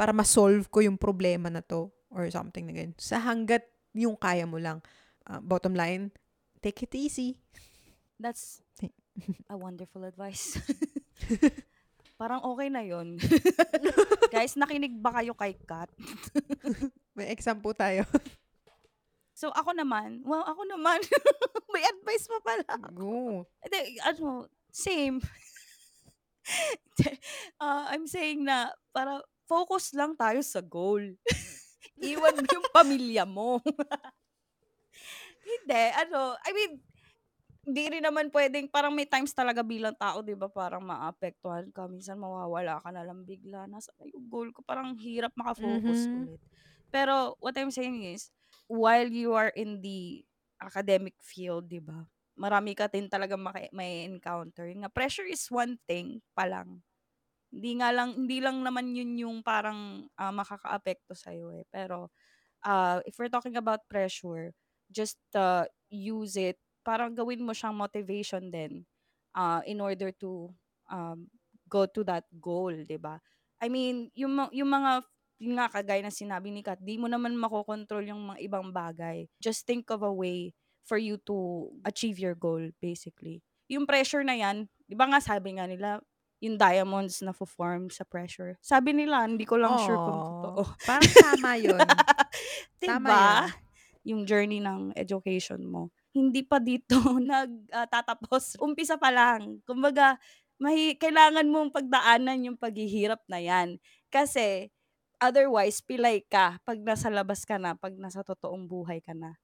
[0.02, 2.98] para ma-solve ko yung problema na to, or something na ganyan.
[2.98, 4.82] Sa hanggat yung kaya mo lang.
[5.30, 6.10] Ah, bottom line,
[6.58, 7.38] take it easy.
[8.18, 8.66] That's
[9.54, 10.58] a wonderful advice.
[12.22, 13.22] Parang okay na yon.
[14.34, 15.94] Guys, nakinig ba kayo kay Kat?
[17.14, 18.02] May example tayo.
[19.38, 20.98] So, ako naman, well, ako naman,
[21.74, 22.74] may advice pa pala.
[22.90, 23.46] Go.
[23.62, 25.22] Hindi, ano, same.
[27.62, 29.22] uh, I'm saying na, para
[29.52, 31.20] focus lang tayo sa goal.
[32.00, 33.60] Iwan mo yung pamilya mo.
[35.52, 36.72] Hindi, ano, I mean,
[37.62, 41.86] hindi rin naman pwedeng, parang may times talaga bilang tao, di ba, parang maapektuhan ka.
[41.86, 43.70] Minsan mawawala ka na lang bigla.
[43.70, 46.16] Nasa na yung goal ko, parang hirap makafocus Mhm.
[46.16, 46.42] ulit.
[46.90, 48.34] Pero, what I'm saying is,
[48.66, 50.26] while you are in the
[50.58, 52.06] academic field, di ba,
[52.38, 54.66] marami ka din talaga maki- may encounter.
[54.66, 56.82] Nga, pressure is one thing pa lang.
[57.52, 61.68] Hindi nga lang, hindi lang naman yun yung parang ah, makakaapekto sa'yo eh.
[61.68, 62.10] Pero,
[62.66, 64.56] uh, if we're talking about pressure,
[64.92, 68.84] just uh, use it, parang gawin mo siyang motivation din
[69.36, 70.50] uh, in order to
[70.90, 71.28] um,
[71.70, 73.20] go to that goal, 'di ba?
[73.62, 75.06] I mean, yung, yung mga,
[75.38, 79.30] yung nga kagaya ng sinabi ni Kat, di mo naman makokontrol yung mga ibang bagay.
[79.38, 80.50] Just think of a way
[80.82, 83.46] for you to achieve your goal, basically.
[83.70, 86.02] Yung pressure na yan, di ba nga sabi nga nila,
[86.42, 88.58] yung diamonds na form sa pressure.
[88.66, 90.62] Sabi nila, hindi ko lang sure kung totoo.
[90.84, 91.78] Parang tama yun.
[92.82, 93.14] Tama diba?
[93.14, 93.46] yan.
[94.02, 95.94] Yung journey ng education mo.
[96.10, 98.58] Hindi pa dito nagtatapos.
[98.58, 99.62] Umpisa pa lang.
[99.70, 100.18] Kumbaga,
[100.58, 103.78] may, kailangan mong pagdaanan yung paghihirap na yan.
[104.10, 104.74] Kasi,
[105.22, 109.38] otherwise, pilay ka pag nasa labas ka na, pag nasa totoong buhay ka na.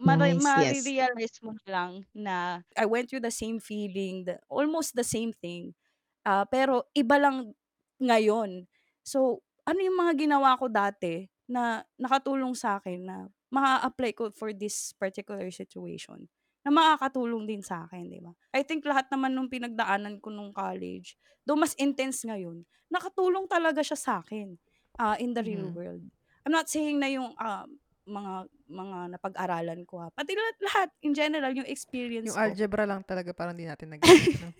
[0.00, 1.36] Nice, Mara- yes.
[1.44, 5.76] mo lang na I went through the same feeling, the, almost the same thing.
[6.22, 7.50] Ah, pero iba lang
[7.98, 8.66] ngayon.
[9.02, 13.16] So, ano yung mga ginawa ko dati na nakatulong sa akin na
[13.52, 16.26] maa-apply ko for this particular situation
[16.62, 18.30] na makakatulong din sa akin, di ba?
[18.54, 23.82] I think lahat naman nung pinagdaanan ko nung college, though mas intense ngayon, nakatulong talaga
[23.82, 24.54] siya sa akin
[25.02, 25.74] ah, in the real Mhm.
[25.74, 26.06] world.
[26.46, 27.66] I'm not saying na yung ah,
[28.06, 30.08] mga mga napag-aralan ko ha.
[30.14, 32.42] Pati lahat, lahat in general, yung experience Yung ko.
[32.50, 34.02] algebra lang talaga parang di natin nag
[34.42, 34.54] no?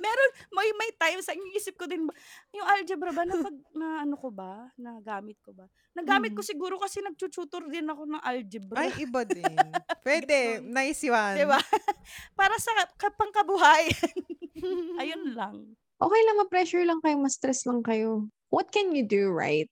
[0.00, 2.12] Meron, may, may times, ang isip ko din, ba,
[2.50, 5.68] yung algebra ba, na, pag, na ano ko ba, nagamit ko ba?
[5.92, 6.48] Nagamit ko Mm.
[6.48, 8.80] siguro kasi nagtututor din ako ng algebra.
[8.80, 9.56] Ay, iba din.
[10.00, 10.64] Pwede.
[10.64, 10.72] Ganon.
[10.72, 11.36] Nice one.
[11.36, 11.60] Diba?
[12.40, 14.16] Para sa ka- pangkabuhayan.
[14.96, 15.56] Ayun lang.
[16.00, 18.24] Okay lang, ma-pressure lang kayo, ma-stress lang kayo.
[18.48, 19.68] What can you do, right?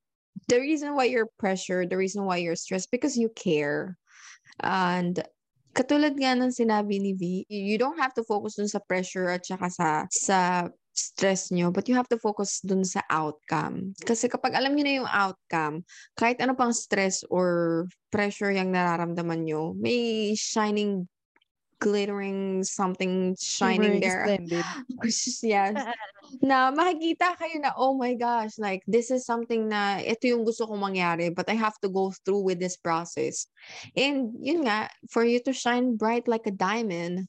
[0.53, 3.97] The reason why you're pressured, the reason why you're stressed, because you care.
[4.61, 5.17] And
[5.79, 9.47] katulad nga ng sinabi ni V, you don't have to focus dun sa pressure at
[9.47, 10.39] saka sa, sa
[10.91, 13.95] stress nyo, but you have to focus dun sa outcome.
[14.03, 15.87] Kasi kapag alam nyo na yung outcome,
[16.19, 21.07] kahit ano pang stress or pressure yung nararamdaman nyo, may shining,
[21.81, 24.25] glittering something shining there.
[24.25, 24.65] Splendid.
[25.43, 25.75] yes.
[26.43, 30.67] na makikita kayo na, oh my gosh, like, this is something na, ito yung gusto
[30.67, 33.47] kong mangyari, but I have to go through with this process.
[33.97, 37.29] And, yun nga, for you to shine bright like a diamond,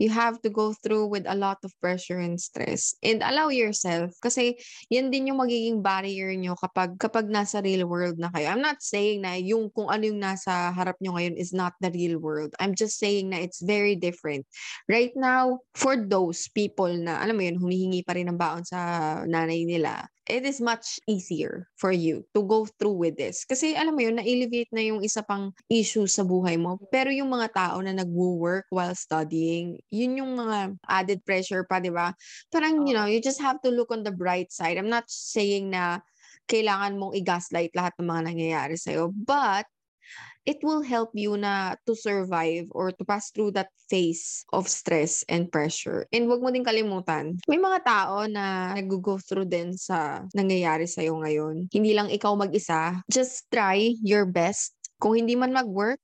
[0.00, 2.96] you have to go through with a lot of pressure and stress.
[3.04, 4.16] And allow yourself.
[4.24, 4.56] Kasi,
[4.88, 8.48] yan din yung magiging barrier nyo kapag, kapag nasa real world na kayo.
[8.48, 11.92] I'm not saying na yung kung ano yung nasa harap nyo ngayon is not the
[11.92, 12.56] real world.
[12.56, 14.48] I'm just saying na it's very different
[14.88, 18.80] right now, for those people na, alam mo yun, humihingi pa rin ng baon sa
[19.28, 23.42] nanay nila, it is much easier for you to go through with this.
[23.48, 26.76] Kasi alam mo yun, na-elevate na yung isa pang issue sa buhay mo.
[26.92, 31.90] Pero yung mga tao na nag-work while studying, yun yung mga added pressure pa, di
[31.90, 32.12] ba?
[32.52, 34.76] Parang, you know, you just have to look on the bright side.
[34.76, 36.04] I'm not saying na
[36.50, 39.14] kailangan mong i-gaslight lahat ng mga nangyayari sa'yo.
[39.14, 39.66] But,
[40.48, 45.22] it will help you na to survive or to pass through that phase of stress
[45.28, 46.08] and pressure.
[46.10, 51.20] And wag mo din kalimutan, may mga tao na nag-go through din sa nangyayari sa'yo
[51.20, 51.68] ngayon.
[51.70, 53.04] Hindi lang ikaw mag-isa.
[53.12, 54.74] Just try your best.
[55.00, 55.96] Kung hindi man mag-work,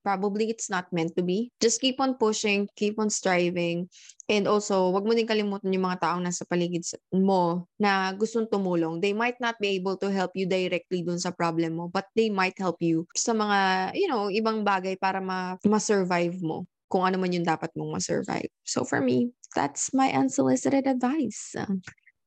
[0.00, 1.52] probably it's not meant to be.
[1.60, 3.84] Just keep on pushing, keep on striving,
[4.28, 6.84] And also, wag mo din kalimutan yung mga taong nasa paligid
[7.16, 9.00] mo na gustong tumulong.
[9.00, 12.28] They might not be able to help you directly dun sa problem mo, but they
[12.28, 17.16] might help you sa mga, you know, ibang bagay para ma- ma-survive mo kung ano
[17.16, 18.52] man yung dapat mong ma-survive.
[18.68, 21.56] So for me, that's my unsolicited advice.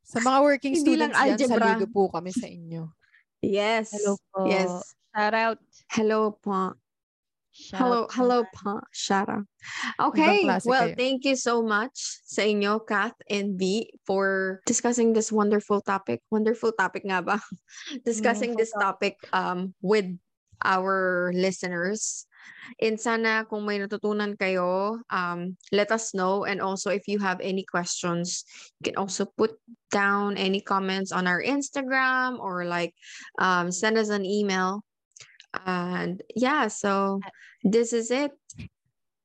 [0.01, 1.65] Sa mga working Hindi lang students dyan, algebra.
[1.77, 2.89] saludo po kami sa inyo.
[3.45, 3.93] Yes.
[3.93, 4.49] Hello po.
[4.49, 4.73] Yes.
[5.13, 5.59] Shout out.
[5.93, 6.73] Hello po.
[7.51, 9.43] Shout Hello, out hello pa, Shara.
[9.99, 10.95] Okay, well, kayo.
[10.95, 16.23] thank you so much sa inyo, Kath and V, for discussing this wonderful topic.
[16.31, 17.43] Wonderful topic nga ba?
[18.07, 20.07] discussing this topic um with
[20.63, 22.25] our listeners.
[22.79, 26.45] And sana kung may natutunan kayo, um, let us know.
[26.45, 28.45] And also, if you have any questions,
[28.79, 29.59] you can also put
[29.91, 32.95] down any comments on our Instagram or like
[33.37, 34.81] um, send us an email.
[35.53, 37.19] And yeah, so
[37.63, 38.31] this is it.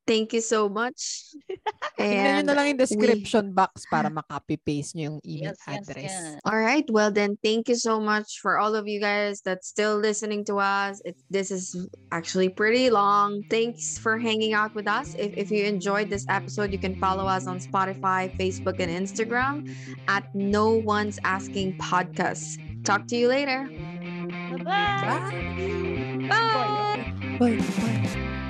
[0.07, 1.35] Thank you so much.
[1.99, 5.75] Tingnan nyo na lang yung we- description box para makopy-paste nyo yung email Yes, yes,
[5.83, 6.15] address.
[6.15, 6.39] yes.
[6.47, 6.87] All right.
[6.87, 10.63] Well, then, thank you so much for all of you guys that's still listening to
[10.63, 11.03] us.
[11.03, 11.75] It, this is
[12.15, 13.43] actually pretty long.
[13.51, 15.19] Thanks for hanging out with us.
[15.19, 19.75] If, if you enjoyed this episode, you can follow us on Spotify, Facebook, and Instagram
[20.07, 22.63] at No One's Asking Podcast.
[22.87, 23.67] Talk to you later.
[24.55, 24.63] Bye-bye.
[25.03, 26.16] Bye.
[26.29, 26.37] 拜
[27.39, 28.46] 拜拜。